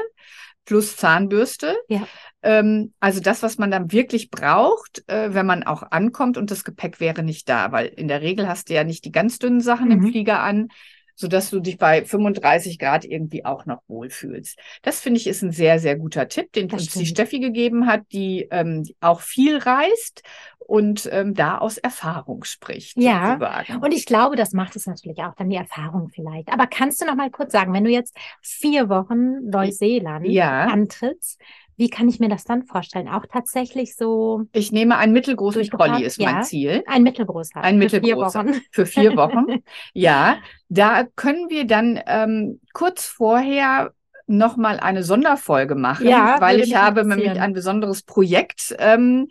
plus 0.65 0.97
Zahnbürste. 0.97 1.75
Ja. 1.87 2.07
Ähm, 2.41 2.93
also 2.99 3.19
das, 3.19 3.43
was 3.43 3.59
man 3.59 3.69
dann 3.69 3.91
wirklich 3.91 4.31
braucht, 4.31 5.07
äh, 5.07 5.33
wenn 5.33 5.45
man 5.45 5.63
auch 5.63 5.83
ankommt 5.91 6.37
und 6.37 6.49
das 6.49 6.63
Gepäck 6.63 6.99
wäre 6.99 7.21
nicht 7.21 7.47
da, 7.47 7.71
weil 7.71 7.85
in 7.85 8.07
der 8.07 8.21
Regel 8.21 8.47
hast 8.47 8.69
du 8.69 8.73
ja 8.73 8.83
nicht 8.83 9.05
die 9.05 9.11
ganz 9.11 9.37
dünnen 9.37 9.61
Sachen 9.61 9.91
im 9.91 9.99
Mhm. 9.99 10.07
Flieger 10.09 10.41
an, 10.41 10.69
sodass 11.15 11.49
du 11.49 11.59
dich 11.59 11.77
bei 11.77 12.03
35 12.05 12.77
Grad 12.79 13.05
irgendwie 13.05 13.45
auch 13.45 13.65
noch 13.65 13.81
wohlfühlst. 13.87 14.57
Das 14.81 14.99
finde 14.99 15.19
ich 15.19 15.27
ist 15.27 15.41
ein 15.41 15.51
sehr, 15.51 15.79
sehr 15.79 15.95
guter 15.95 16.27
Tipp, 16.27 16.51
den 16.53 16.67
Das 16.67 16.81
uns 16.81 16.83
die 16.91 17.05
stimmt. 17.05 17.07
Steffi 17.09 17.39
gegeben 17.39 17.87
hat, 17.87 18.01
die 18.11 18.47
ähm, 18.51 18.83
auch 19.01 19.21
viel 19.21 19.57
reist 19.57 20.23
und 20.59 21.07
ähm, 21.11 21.33
da 21.35 21.57
aus 21.59 21.77
Erfahrung 21.77 22.43
spricht. 22.43 22.97
Ja, 22.97 23.33
sozusagen. 23.39 23.83
Und 23.83 23.93
ich 23.93 24.05
glaube, 24.05 24.35
das 24.35 24.51
macht 24.53 24.75
es 24.75 24.87
natürlich 24.87 25.19
auch 25.19 25.35
dann 25.35 25.49
die 25.49 25.55
Erfahrung 25.55 26.09
vielleicht. 26.09 26.49
Aber 26.51 26.67
kannst 26.67 27.01
du 27.01 27.05
noch 27.05 27.15
mal 27.15 27.29
kurz 27.29 27.51
sagen, 27.51 27.71
wenn 27.73 27.83
du 27.83 27.91
jetzt 27.91 28.15
vier 28.41 28.89
Wochen 28.89 29.47
Neuseeland 29.49 30.27
Ja. 30.27 30.65
antrittst, 30.65 31.39
wie 31.77 31.89
kann 31.89 32.07
ich 32.07 32.19
mir 32.19 32.29
das 32.29 32.43
dann 32.43 32.63
vorstellen? 32.63 33.07
Auch 33.09 33.25
tatsächlich 33.25 33.95
so 33.95 34.43
ich 34.53 34.71
nehme 34.71 34.97
einen 34.97 35.13
mittelgroßen 35.13 35.59
Durchgeplant, 35.59 35.93
Trolley, 35.93 36.05
ist 36.05 36.19
mein 36.19 36.35
ja. 36.35 36.41
Ziel. 36.41 36.83
ein 36.87 37.03
mittelgroßer. 37.03 37.61
Ein 37.61 37.81
für 37.81 37.89
vier 37.89 38.01
mittelgroßer. 38.01 38.45
Wochen. 38.45 38.61
Für 38.71 38.85
vier 38.85 39.15
Wochen. 39.15 39.45
ja, 39.93 40.37
da 40.69 41.03
können 41.15 41.49
wir 41.49 41.65
dann 41.65 41.99
ähm, 42.07 42.61
kurz 42.73 43.05
vorher 43.05 43.91
noch 44.27 44.57
mal 44.57 44.79
eine 44.79 45.03
Sonderfolge 45.03 45.75
machen, 45.75 46.07
Ja, 46.07 46.41
weil 46.41 46.59
ich 46.59 46.75
habe 46.75 47.05
nämlich 47.05 47.39
ein 47.39 47.53
besonderes 47.53 48.01
Projekt, 48.01 48.75
ähm, 48.79 49.27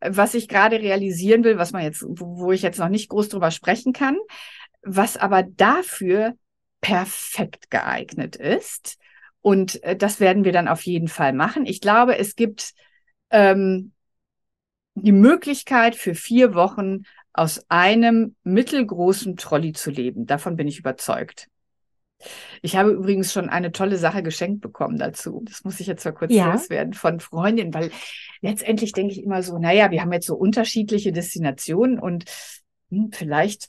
was 0.00 0.34
ich 0.34 0.48
gerade 0.48 0.80
realisieren 0.80 1.44
will, 1.44 1.58
was 1.58 1.72
man 1.72 1.82
jetzt, 1.82 2.04
wo 2.08 2.38
wo 2.38 2.52
ich 2.52 2.62
jetzt 2.62 2.78
noch 2.78 2.88
nicht 2.88 3.08
groß 3.10 3.28
drüber 3.28 3.50
sprechen 3.50 3.92
kann, 3.92 4.16
was 4.82 5.16
aber 5.16 5.42
dafür 5.42 6.34
perfekt 6.80 7.70
geeignet 7.70 8.36
ist. 8.36 8.98
Und 9.40 9.82
äh, 9.82 9.96
das 9.96 10.20
werden 10.20 10.44
wir 10.44 10.52
dann 10.52 10.68
auf 10.68 10.82
jeden 10.82 11.08
Fall 11.08 11.32
machen. 11.32 11.66
Ich 11.66 11.80
glaube, 11.80 12.18
es 12.18 12.34
gibt 12.36 12.74
ähm, 13.30 13.92
die 14.94 15.12
Möglichkeit 15.12 15.94
für 15.94 16.14
vier 16.14 16.54
Wochen 16.54 17.02
aus 17.32 17.64
einem 17.68 18.34
mittelgroßen 18.42 19.36
Trolley 19.36 19.72
zu 19.72 19.90
leben. 19.90 20.26
Davon 20.26 20.56
bin 20.56 20.66
ich 20.66 20.78
überzeugt. 20.78 21.48
Ich 22.62 22.76
habe 22.76 22.90
übrigens 22.90 23.32
schon 23.32 23.48
eine 23.48 23.70
tolle 23.70 23.96
Sache 23.96 24.22
geschenkt 24.22 24.60
bekommen 24.60 24.98
dazu. 24.98 25.42
Das 25.46 25.64
muss 25.64 25.78
ich 25.80 25.86
jetzt 25.86 26.04
mal 26.04 26.12
kurz 26.12 26.32
Ja. 26.32 26.52
loswerden 26.52 26.92
von 26.92 27.20
Freundinnen, 27.20 27.72
weil 27.72 27.90
letztendlich 28.40 28.92
denke 28.92 29.12
ich 29.12 29.22
immer 29.22 29.42
so, 29.42 29.58
naja, 29.58 29.90
wir 29.90 30.00
haben 30.02 30.12
jetzt 30.12 30.26
so 30.26 30.34
unterschiedliche 30.34 31.12
Destinationen 31.12 31.98
und 31.98 32.24
hm, 32.90 33.10
vielleicht 33.12 33.68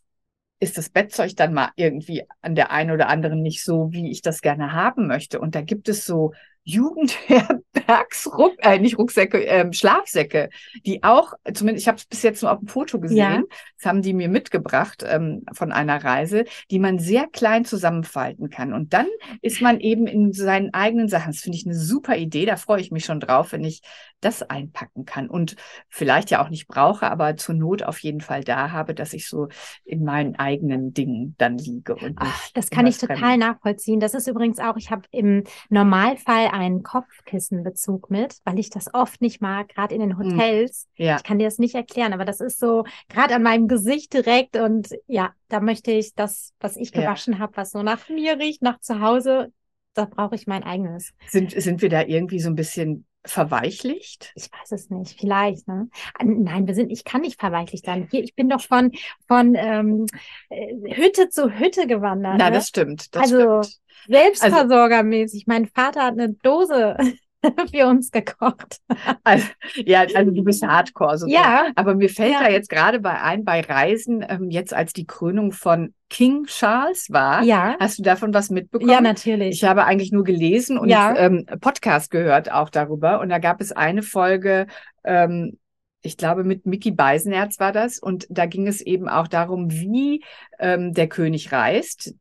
ist 0.60 0.78
das 0.78 0.90
Bettzeug 0.90 1.36
dann 1.36 1.54
mal 1.54 1.72
irgendwie 1.76 2.24
an 2.42 2.56
der 2.56 2.72
einen 2.72 2.92
oder 2.92 3.08
anderen 3.08 3.42
nicht 3.42 3.64
so, 3.64 3.92
wie 3.92 4.12
ich 4.12 4.22
das 4.22 4.42
gerne 4.42 4.74
haben 4.74 5.08
möchte. 5.08 5.40
Und 5.40 5.56
da 5.56 5.62
gibt 5.62 5.88
es 5.90 6.06
so 6.06 6.34
Jugendherbergsruck, 6.64 8.54
äh, 8.60 8.80
nicht 8.80 8.98
Rucksäcke, 8.98 9.40
ähm, 9.44 9.74
Schlafsäcke, 9.74 10.50
die 10.86 11.04
auch, 11.04 11.34
zumindest 11.54 11.84
ich 11.84 11.88
habe 11.88 11.98
es 11.98 12.06
bis 12.06 12.22
jetzt 12.24 12.42
nur 12.42 12.52
auf 12.52 12.60
dem 12.60 12.68
Foto 12.68 13.00
gesehen, 13.00 13.18
Ja. 13.18 13.42
das 13.78 13.86
haben 13.86 14.02
die 14.02 14.14
mir 14.14 14.30
mitgebracht 14.30 15.04
ähm, 15.08 15.44
von 15.54 15.72
einer 15.72 16.04
Reise, 16.04 16.46
die 16.72 16.80
man 16.80 17.00
sehr 17.00 17.28
klein 17.28 17.66
zusammenfalten 17.66 18.50
kann. 18.50 18.74
Und 18.74 18.94
dann 18.94 19.08
ist 19.42 19.62
man 19.62 19.80
eben 19.80 20.08
in 20.08 20.34
seinen 20.34 20.74
eigenen 20.74 21.08
Sachen. 21.08 21.32
Das 21.32 21.42
finde 21.42 21.58
ich 21.58 21.66
eine 21.66 21.76
super 21.76 22.16
Idee. 22.18 22.46
Da 22.46 22.56
freue 22.56 22.82
ich 22.82 22.92
mich 22.92 23.06
schon 23.06 23.20
drauf, 23.20 23.52
wenn 23.52 23.64
ich 23.64 23.82
das 24.22 24.44
einpacken 24.44 25.06
kann 25.06 25.30
und 25.30 25.56
vielleicht 25.88 26.30
ja 26.30 26.44
auch 26.44 26.50
nicht 26.50 26.68
brauche, 26.68 27.10
aber 27.10 27.38
zur 27.38 27.56
Not 27.56 27.84
auf 27.84 28.00
jeden 28.00 28.20
Fall 28.20 28.44
da 28.44 28.72
habe, 28.72 28.94
dass 28.94 29.14
ich 29.14 29.30
so 29.30 29.48
in 29.86 30.04
meinen 30.04 30.36
eigenen 30.36 30.94
Dingen 30.94 31.36
dann 31.38 31.58
liege 31.58 31.96
und 31.96 32.18
Ach, 32.18 32.50
das 32.54 32.70
kann 32.70 32.86
ich 32.86 32.98
total 32.98 33.18
Fremdem. 33.18 33.40
nachvollziehen. 33.40 34.02
Das 34.02 34.14
ist 34.14 34.28
übrigens 34.28 34.60
auch, 34.60 34.76
ich 34.76 34.92
habe 34.92 35.04
im 35.12 35.46
Normalfall 35.70 36.48
einen 36.60 36.84
Kopfkissenbezug 36.84 38.10
mit, 38.10 38.38
weil 38.44 38.60
ich 38.60 38.70
das 38.70 38.94
oft 38.94 39.22
nicht 39.22 39.42
mag, 39.42 39.70
gerade 39.70 39.96
in 39.96 40.02
den 40.02 40.18
Hm. 40.18 40.30
Hotels. 40.30 40.88
Ja. 40.96 41.18
Ich 41.18 41.24
kann 41.24 41.40
dir 41.40 41.46
das 41.46 41.58
nicht 41.58 41.76
erklären, 41.76 42.14
aber 42.14 42.26
das 42.26 42.40
ist 42.42 42.60
so 42.60 42.84
gerade 43.10 43.36
an 43.36 43.44
meinem 43.44 43.68
Gesicht 43.68 44.14
direkt 44.14 44.58
und 44.58 44.90
ja, 45.08 45.34
da 45.48 45.60
möchte 45.60 45.92
ich 45.92 46.14
das, 46.16 46.54
was 46.60 46.78
ich 46.78 46.94
Ja. 46.94 47.02
gewaschen 47.02 47.40
habe, 47.40 47.58
was 47.58 47.72
so 47.72 47.82
nach 47.84 48.08
mir 48.10 48.38
riecht, 48.38 48.62
nach 48.62 48.80
zu 48.80 49.00
Hause, 49.02 49.52
da 49.94 50.06
brauche 50.06 50.36
ich 50.36 50.48
mein 50.48 50.64
eigenes. 50.64 51.14
Sind, 51.28 51.52
sind 51.52 51.82
wir 51.82 51.90
da 51.90 52.04
irgendwie 52.04 52.40
so 52.40 52.50
ein 52.50 52.56
bisschen 52.56 53.06
verweichlicht? 53.26 54.32
Ich 54.36 54.50
weiß 54.52 54.72
es 54.72 54.90
nicht, 54.90 55.20
vielleicht, 55.20 55.68
ne? 55.68 55.90
Nein, 56.24 56.68
wir 56.68 56.74
sind, 56.74 56.90
ich 56.92 57.04
kann 57.04 57.22
nicht 57.22 57.40
verweichlicht 57.40 57.86
sein. 57.86 58.08
Hier, 58.10 58.24
ich 58.24 58.36
bin 58.36 58.50
doch 58.50 58.62
von, 58.62 58.92
von 59.28 59.56
ähm, 59.56 60.06
äh, 60.50 60.96
Hütte 60.96 61.30
zu 61.30 61.52
Hütte 61.60 61.88
gewandert. 61.88 62.36
Na, 62.38 62.50
ne? 62.50 62.56
das 62.58 62.68
stimmt. 62.68 63.14
Das 63.16 63.24
Also, 63.24 63.64
stimmt. 63.64 63.80
Selbstversorgermäßig. 64.08 65.46
mein 65.48 65.68
Vater 65.68 66.04
hat 66.04 66.14
eine 66.14 66.34
Dose 66.34 66.98
für 67.72 67.88
uns 67.88 68.12
gekocht. 68.12 68.80
Also, 69.24 69.48
ja, 69.76 70.06
also 70.14 70.32
du 70.32 70.44
bist 70.44 70.66
Hardcore 70.66 71.18
sozusagen. 71.18 71.44
Ja. 71.44 71.72
Aber 71.76 71.96
mir 71.96 72.10
fällt 72.10 72.34
Ja. 72.34 72.44
da 72.44 72.50
jetzt 72.50 72.70
gerade 72.70 73.00
bei 73.00 73.22
ein, 73.22 73.44
bei 73.46 73.62
Reisen, 73.62 74.26
ähm, 74.28 74.50
jetzt 74.50 74.74
als 74.74 74.94
die 74.94 75.06
Krönung 75.06 75.52
von 75.52 75.94
King 76.10 76.46
Charles 76.46 77.08
war, 77.10 77.44
Ja, 77.44 77.76
hast 77.80 78.00
du 78.00 78.04
davon 78.04 78.34
was 78.34 78.50
mitbekommen? 78.50 78.92
ja, 78.92 79.00
natürlich. 79.02 79.56
Ich 79.62 79.64
habe 79.64 79.86
eigentlich 79.86 80.12
nur 80.12 80.24
gelesen 80.24 80.78
und 80.78 80.90
Ja. 80.90 81.16
ähm, 81.16 81.46
Podcast 81.62 82.12
gehört 82.12 82.52
auch 82.52 82.70
darüber. 82.70 83.20
Und 83.22 83.30
da 83.30 83.38
gab 83.38 83.62
es 83.62 83.72
eine 83.72 84.02
Folge, 84.04 84.68
ähm, 85.04 85.58
ich 86.02 86.16
glaube, 86.16 86.44
mit 86.46 86.66
Mickey 86.66 86.92
Beisenherz 86.92 87.60
war 87.60 87.72
das. 87.74 88.00
Und 88.00 88.26
da 88.30 88.46
ging 88.46 88.68
es 88.68 88.80
eben 88.82 89.10
auch 89.10 89.28
darum, 89.28 89.70
wie 89.70 90.24
ähm, 90.58 90.94
der 90.94 91.08
König 91.10 91.52
reist. 91.52 92.16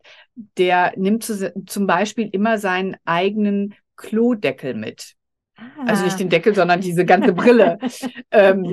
Der 0.58 0.92
nimmt 0.96 1.22
zu, 1.24 1.52
zum 1.66 1.86
Beispiel 1.86 2.28
immer 2.32 2.58
seinen 2.58 2.96
eigenen 3.04 3.74
Klodeckel 3.98 4.72
mit. 4.74 5.14
Also 5.86 6.04
nicht 6.04 6.14
Ah. 6.14 6.18
den 6.18 6.28
Deckel, 6.30 6.54
sondern 6.54 6.80
diese 6.80 7.04
ganze 7.04 7.32
Brille. 7.34 7.78
ähm, 8.30 8.64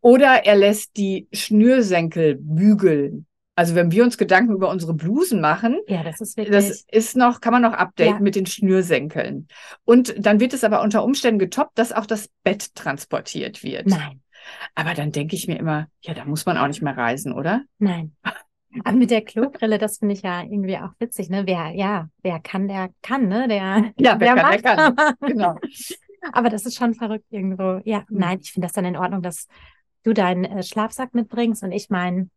oder 0.00 0.44
er 0.44 0.56
lässt 0.56 0.96
die 0.96 1.28
Schnürsenkel 1.32 2.36
bügeln. 2.40 3.26
Also 3.54 3.74
wenn 3.74 3.90
wir 3.92 4.02
uns 4.02 4.16
Gedanken 4.16 4.52
über 4.54 4.70
unsere 4.70 4.94
Blusen 4.94 5.40
machen, 5.40 5.78
Ja, 5.86 6.02
das 6.02 6.20
ist 6.20 6.36
wirklich. 6.36 6.54
das 6.56 6.84
ist 6.90 7.16
noch, 7.16 7.40
kann 7.40 7.52
man 7.52 7.62
noch 7.62 7.74
updaten 7.74 8.14
Ja. 8.14 8.20
mit 8.20 8.34
den 8.34 8.46
Schnürsenkeln. 8.46 9.46
Und 9.84 10.14
dann 10.18 10.40
wird 10.40 10.54
es 10.54 10.64
aber 10.64 10.80
unter 10.82 11.04
Umständen 11.04 11.38
getoppt, 11.38 11.78
dass 11.78 11.92
auch 11.92 12.06
das 12.06 12.28
Bett 12.44 12.74
transportiert 12.74 13.62
wird. 13.62 13.86
Nein, 13.86 14.20
Aber 14.74 14.94
dann 14.94 15.12
denke 15.12 15.36
ich 15.36 15.48
mir 15.48 15.58
immer, 15.58 15.88
ja, 16.00 16.14
da 16.14 16.24
muss 16.24 16.46
man 16.46 16.56
auch 16.56 16.66
nicht 16.66 16.82
mehr 16.82 16.96
reisen, 16.96 17.32
oder? 17.32 17.62
nein. 17.78 18.12
Aber 18.84 18.96
mit 18.96 19.10
der 19.10 19.22
Klobrille, 19.22 19.78
das 19.78 19.98
finde 19.98 20.14
ich 20.14 20.22
ja 20.22 20.42
irgendwie 20.42 20.78
auch 20.78 20.92
witzig, 20.98 21.28
ne? 21.28 21.44
Wer, 21.46 21.70
ja, 21.74 22.08
wer 22.22 22.40
kann, 22.40 22.68
der 22.68 22.90
kann, 23.02 23.28
ne? 23.28 23.46
Der, 23.48 23.92
Ja, 23.98 24.18
wer 24.18 24.34
kann, 24.34 24.50
der 24.62 24.62
kann. 24.62 24.94
macht. 24.94 25.16
Genau. 25.20 25.58
Aber 26.32 26.48
das 26.50 26.66
ist 26.66 26.76
schon 26.76 26.94
verrückt 26.94 27.26
irgendwo. 27.30 27.80
Ja, 27.84 28.00
Hm. 28.08 28.18
nein, 28.18 28.38
ich 28.42 28.52
finde 28.52 28.66
das 28.66 28.72
dann 28.74 28.84
in 28.84 28.96
Ordnung, 28.96 29.22
dass 29.22 29.46
du 30.04 30.12
deinen 30.12 30.44
äh, 30.44 30.62
Schlafsack 30.62 31.14
mitbringst 31.14 31.62
und 31.62 31.72
ich 31.72 31.90
meinen 31.90 32.30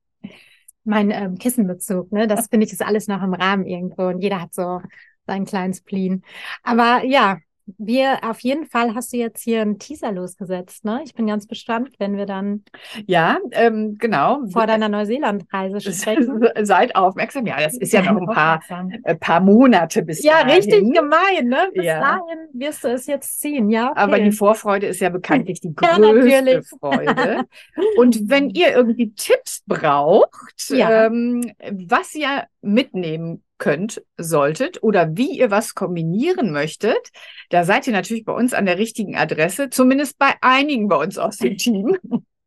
mein, 0.83 1.11
ähm, 1.11 1.37
Kissenbezug. 1.37 2.11
Ne? 2.11 2.27
Das 2.27 2.47
finde 2.47 2.65
ich 2.65 2.73
ist 2.73 2.85
alles 2.85 3.07
noch 3.07 3.23
im 3.23 3.33
Rahmen 3.33 3.65
irgendwo 3.65 4.03
und 4.07 4.21
jeder 4.21 4.41
hat 4.41 4.53
so 4.53 4.81
seinen 5.25 5.45
kleinen 5.45 5.73
Spleen. 5.73 6.23
Aber 6.63 7.03
ja, 7.05 7.37
wir 7.77 8.19
auf 8.23 8.39
jeden 8.41 8.65
Fall 8.65 8.93
hast 8.95 9.11
du 9.13 9.17
jetzt 9.17 9.41
hier 9.43 9.61
einen 9.61 9.79
Teaser 9.79 10.11
losgesetzt. 10.11 10.85
Ne? 10.85 11.01
Ich 11.05 11.13
bin 11.15 11.27
ganz 11.27 11.47
gespannt, 11.47 11.89
wenn 11.99 12.15
wir 12.17 12.25
dann 12.25 12.63
Ja, 13.07 13.39
ähm, 13.51 13.97
genau. 13.97 14.41
vor 14.51 14.67
deiner 14.67 14.87
Neuseeland-Reise 14.89 15.81
sprechen. 15.91 16.47
Seid 16.61 16.95
aufmerksam. 16.95 17.45
Ja, 17.47 17.59
das 17.59 17.75
ist 17.77 17.91
ja 17.93 18.01
noch 18.01 18.19
ein 18.21 18.27
paar, 18.27 18.59
äh, 19.03 19.15
paar 19.15 19.39
Monate 19.39 20.03
bis 20.03 20.23
Ja, 20.23 20.43
dahin. 20.43 20.49
richtig 20.55 20.93
gemein, 20.93 21.47
ne? 21.47 21.69
Bis 21.73 21.85
Ja. 21.85 21.99
dahin 21.99 22.47
wirst 22.53 22.83
du 22.83 22.89
es 22.89 23.07
jetzt 23.07 23.39
ziehen, 23.41 23.69
ja? 23.69 23.91
Okay. 23.91 23.99
Aber 23.99 24.19
die 24.19 24.31
Vorfreude 24.31 24.87
ist 24.87 24.99
ja 25.01 25.09
bekanntlich 25.09 25.59
die 25.61 25.73
Ja, 25.81 25.97
größte 25.97 26.29
natürlich. 26.43 26.67
Freude. 26.79 27.43
Und 27.97 28.29
wenn 28.29 28.49
ihr 28.51 28.73
irgendwie 28.73 29.11
Tipps 29.13 29.63
braucht, 29.65 30.69
Ja. 30.69 31.05
ähm, 31.07 31.51
was 31.87 32.13
ihr 32.15 32.43
mitnehmen 32.61 33.41
könnt, 33.57 34.03
solltet 34.17 34.83
oder 34.83 35.15
wie 35.15 35.37
ihr 35.37 35.51
was 35.51 35.75
kombinieren 35.75 36.51
möchtet, 36.51 37.09
da 37.49 37.63
seid 37.63 37.87
ihr 37.87 37.93
natürlich 37.93 38.25
bei 38.25 38.33
uns 38.33 38.53
an 38.53 38.65
der 38.65 38.77
richtigen 38.77 39.15
Adresse, 39.15 39.69
zumindest 39.69 40.17
bei 40.17 40.33
einigen 40.41 40.87
bei 40.87 40.97
uns 40.97 41.17
aus 41.17 41.37
dem 41.37 41.57
Team. 41.57 41.97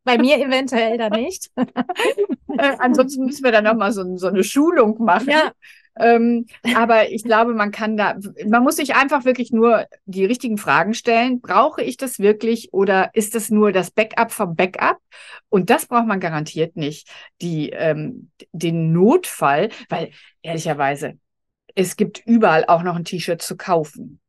Bei 0.03 0.17
mir 0.17 0.37
eventuell 0.37 0.97
da 0.97 1.09
nicht. 1.09 1.51
Äh, 1.55 2.75
ansonsten 2.79 3.25
müssen 3.25 3.43
wir 3.43 3.51
dann 3.51 3.63
nochmal 3.63 3.91
so, 3.91 4.17
so 4.17 4.27
eine 4.27 4.43
Schulung 4.43 5.01
machen. 5.03 5.29
Ja. 5.29 5.51
Ähm, 5.99 6.45
aber 6.75 7.11
ich 7.11 7.23
glaube, 7.23 7.53
man 7.53 7.71
kann 7.71 7.97
da, 7.97 8.15
man 8.47 8.63
muss 8.63 8.77
sich 8.77 8.95
einfach 8.95 9.25
wirklich 9.25 9.51
nur 9.51 9.85
die 10.05 10.25
richtigen 10.25 10.57
Fragen 10.57 10.93
stellen. 10.93 11.41
Brauche 11.41 11.81
ich 11.83 11.97
das 11.97 12.19
wirklich 12.19 12.73
oder 12.73 13.09
ist 13.13 13.35
das 13.35 13.49
nur 13.49 13.71
das 13.71 13.91
Backup 13.91 14.31
vom 14.31 14.55
Backup? 14.55 14.97
Und 15.49 15.69
das 15.69 15.85
braucht 15.85 16.07
man 16.07 16.19
garantiert 16.19 16.75
nicht. 16.75 17.07
Die, 17.41 17.69
ähm, 17.71 18.31
den 18.51 18.91
Notfall, 18.93 19.69
weil 19.89 20.11
ehrlicherweise, 20.41 21.19
es 21.75 21.95
gibt 21.95 22.23
überall 22.25 22.65
auch 22.67 22.83
noch 22.83 22.95
ein 22.95 23.05
T-Shirt 23.05 23.41
zu 23.41 23.57
kaufen. 23.57 24.19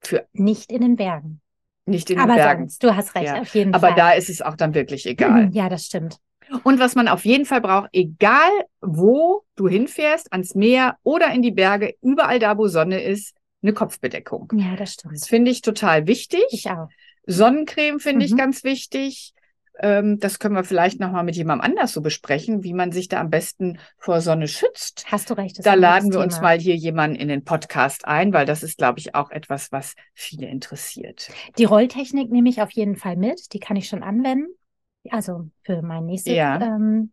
Für 0.00 0.26
nicht 0.32 0.70
in 0.70 0.80
den 0.82 0.96
Bergen. 0.96 1.40
Nicht 1.86 2.10
in 2.10 2.18
Aber 2.18 2.34
den 2.34 2.36
Bergen. 2.36 2.62
sonst, 2.64 2.82
du 2.84 2.94
hast 2.94 3.14
recht, 3.14 3.28
Ja. 3.28 3.40
auf 3.40 3.54
jeden 3.54 3.74
Aber 3.74 3.88
Fall. 3.88 3.96
da 3.96 4.10
ist 4.12 4.28
es 4.28 4.42
auch 4.42 4.56
dann 4.56 4.74
wirklich 4.74 5.06
egal. 5.06 5.50
Ja, 5.54 5.68
das 5.68 5.86
stimmt. 5.86 6.18
Und 6.64 6.78
was 6.78 6.94
man 6.94 7.08
auf 7.08 7.24
jeden 7.24 7.44
Fall 7.44 7.60
braucht, 7.60 7.88
egal 7.92 8.50
wo 8.80 9.44
du 9.56 9.68
hinfährst, 9.68 10.32
ans 10.32 10.54
Meer 10.54 10.96
oder 11.02 11.32
in 11.32 11.42
die 11.42 11.50
Berge, 11.52 11.94
überall 12.02 12.38
da, 12.38 12.56
wo 12.58 12.68
Sonne 12.68 13.02
ist, 13.02 13.34
eine 13.62 13.72
Kopfbedeckung. 13.72 14.52
Ja, 14.56 14.76
das 14.76 14.94
stimmt. 14.94 15.14
Das 15.14 15.26
finde 15.28 15.50
ich 15.50 15.62
total 15.62 16.06
wichtig. 16.06 16.44
Ich 16.50 16.70
auch. 16.70 16.88
Sonnencreme 17.26 18.00
finde 18.00 18.24
ich 18.24 18.32
Mhm. 18.32 18.36
ganz 18.36 18.64
wichtig. 18.64 19.32
Ähm, 19.80 20.18
das 20.18 20.38
können 20.40 20.54
wir 20.56 20.64
vielleicht 20.64 20.98
nochmal 20.98 21.22
mit 21.22 21.36
jemandem 21.36 21.70
anders 21.70 21.92
so 21.92 22.00
besprechen, 22.00 22.64
wie 22.64 22.72
man 22.74 22.90
sich 22.90 23.06
da 23.08 23.20
am 23.20 23.30
besten 23.30 23.78
vor 23.98 24.20
Sonne 24.20 24.48
schützt. 24.48 25.04
Hast 25.06 25.30
du 25.30 25.34
recht. 25.34 25.58
das 25.58 25.64
Da 25.64 25.74
laden 25.74 26.12
wir 26.12 26.18
uns 26.20 26.36
Thema. 26.36 26.48
mal 26.48 26.58
hier 26.58 26.74
jemanden 26.74 27.14
in 27.16 27.28
den 27.28 27.44
Podcast 27.44 28.04
ein, 28.06 28.32
weil 28.32 28.44
das 28.46 28.62
ist, 28.64 28.78
glaube 28.78 28.98
ich, 28.98 29.14
auch 29.14 29.30
etwas, 29.30 29.70
was 29.70 29.94
viele 30.14 30.48
interessiert. 30.48 31.30
Die 31.58 31.64
Rolltechnik 31.64 32.30
nehme 32.30 32.48
ich 32.48 32.60
auf 32.62 32.70
jeden 32.72 32.96
Fall 32.96 33.16
mit. 33.16 33.52
Die 33.52 33.60
kann 33.60 33.76
ich 33.76 33.86
schon 33.88 34.02
anwenden. 34.02 34.48
Also 35.12 35.48
für 35.62 35.82
mein 35.82 36.06
nächstes 36.06 36.34
Ja. 36.34 36.60
ähm, 36.60 37.12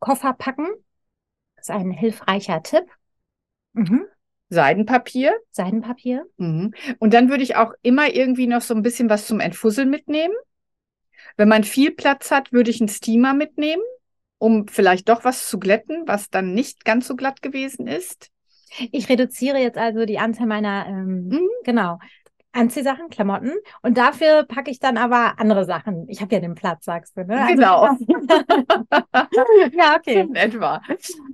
Koffer 0.00 0.32
packen. 0.34 0.66
Das 1.56 1.68
ist 1.68 1.70
ein 1.70 1.90
hilfreicher 1.90 2.62
Tipp. 2.62 2.84
Mhm. 3.72 4.04
Seidenpapier. 4.50 5.34
Seidenpapier. 5.50 6.26
Mhm. 6.36 6.74
Und 6.98 7.14
dann 7.14 7.30
würde 7.30 7.42
ich 7.42 7.56
auch 7.56 7.72
immer 7.82 8.14
irgendwie 8.14 8.46
noch 8.46 8.60
so 8.60 8.74
ein 8.74 8.82
bisschen 8.82 9.08
was 9.08 9.26
zum 9.26 9.40
Entfusseln 9.40 9.88
mitnehmen. 9.88 10.34
Wenn 11.36 11.48
man 11.48 11.64
viel 11.64 11.92
Platz 11.92 12.30
hat, 12.30 12.52
würde 12.52 12.70
ich 12.70 12.80
einen 12.80 12.88
Steamer 12.88 13.32
mitnehmen, 13.32 13.82
um 14.38 14.68
vielleicht 14.68 15.08
doch 15.08 15.24
was 15.24 15.48
zu 15.48 15.58
glätten, 15.58 16.02
was 16.06 16.28
dann 16.28 16.52
nicht 16.52 16.84
ganz 16.84 17.06
so 17.06 17.16
glatt 17.16 17.40
gewesen 17.42 17.86
ist. 17.86 18.30
Ich 18.90 19.08
reduziere 19.08 19.58
jetzt 19.58 19.78
also 19.78 20.04
die 20.04 20.18
Anzahl 20.18 20.46
meiner, 20.46 20.86
ähm, 20.86 21.28
Mhm. 21.28 21.48
genau, 21.64 21.98
Anziehsachen, 22.52 23.08
Klamotten. 23.10 23.52
Und 23.82 23.96
dafür 23.98 24.44
packe 24.44 24.70
ich 24.70 24.78
dann 24.78 24.96
aber 24.98 25.34
andere 25.38 25.64
Sachen. 25.64 26.06
Ich 26.08 26.20
habe 26.20 26.34
ja 26.34 26.40
den 26.40 26.54
Platz, 26.54 26.84
sagst 26.84 27.16
du, 27.16 27.24
ne? 27.24 27.40
Also- 27.40 27.54
Genau. 27.54 27.88
ja, 29.72 29.96
okay. 29.96 30.20
In 30.20 30.34
etwa. 30.34 30.80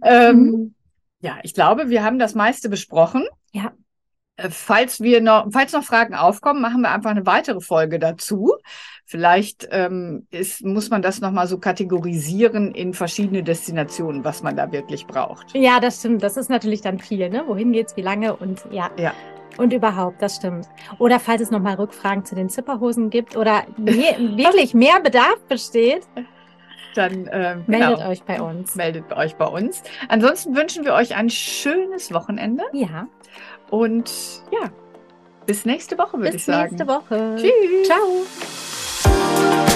Ähm, 0.02 0.38
Mhm. 0.38 0.74
Ja, 1.20 1.38
ich 1.42 1.52
glaube, 1.52 1.88
wir 1.90 2.04
haben 2.04 2.20
das 2.20 2.36
meiste 2.36 2.68
besprochen. 2.68 3.26
Ja. 3.52 3.72
Äh, 4.36 4.50
Falls 4.50 5.00
wir 5.00 5.20
noch, 5.20 5.48
falls 5.50 5.72
noch 5.72 5.82
Fragen 5.82 6.14
aufkommen, 6.14 6.60
machen 6.62 6.80
wir 6.82 6.92
einfach 6.92 7.10
eine 7.10 7.26
weitere 7.26 7.60
Folge 7.60 7.98
dazu. 7.98 8.52
Vielleicht 9.04 9.66
ähm, 9.72 10.28
ist, 10.30 10.62
muss 10.64 10.90
man 10.90 11.02
das 11.02 11.20
nochmal 11.20 11.48
so 11.48 11.58
kategorisieren 11.58 12.72
in 12.72 12.94
verschiedene 12.94 13.42
Destinationen, 13.42 14.22
was 14.22 14.44
man 14.44 14.54
da 14.54 14.70
wirklich 14.70 15.08
braucht. 15.08 15.56
Ja, 15.56 15.80
das 15.80 15.98
stimmt. 15.98 16.22
Das 16.22 16.36
ist 16.36 16.50
natürlich 16.50 16.82
dann 16.82 17.00
viel, 17.00 17.28
ne? 17.30 17.42
Wohin 17.48 17.72
geht's, 17.72 17.96
wie 17.96 18.02
lange 18.02 18.36
und 18.36 18.62
ja. 18.70 18.88
Ja. 18.96 19.12
Und 19.58 19.72
überhaupt, 19.72 20.22
das 20.22 20.36
stimmt. 20.36 20.66
Oder 20.98 21.20
falls 21.20 21.42
es 21.42 21.50
nochmal 21.50 21.74
Rückfragen 21.74 22.24
zu 22.24 22.34
den 22.34 22.48
Zipperhosen 22.48 23.10
gibt 23.10 23.36
oder 23.36 23.64
mehr, 23.76 24.16
wirklich 24.18 24.72
mehr 24.72 25.00
Bedarf 25.00 25.38
besteht, 25.48 26.02
Dann 26.94 27.28
ähm, 27.30 27.64
meldet 27.66 27.96
genau, 27.98 28.08
euch 28.08 28.22
bei 28.22 28.40
uns. 28.40 28.74
meldet 28.76 29.12
euch 29.12 29.34
bei 29.36 29.46
uns. 29.46 29.82
Ansonsten 30.08 30.56
wünschen 30.56 30.84
wir 30.84 30.94
euch 30.94 31.14
ein 31.16 31.28
schönes 31.28 32.12
Wochenende 32.14 32.64
Ja, 32.72 33.06
und 33.70 34.10
ja, 34.50 34.70
bis 35.46 35.64
nächste 35.64 35.98
Woche 35.98 36.14
würde 36.18 36.28
ich 36.28 36.34
bis 36.34 36.46
sagen. 36.46 36.74
nächste 36.76 36.86
Woche. 36.88 37.36
Tschüss. 37.36 37.88
Ciao. 37.88 39.67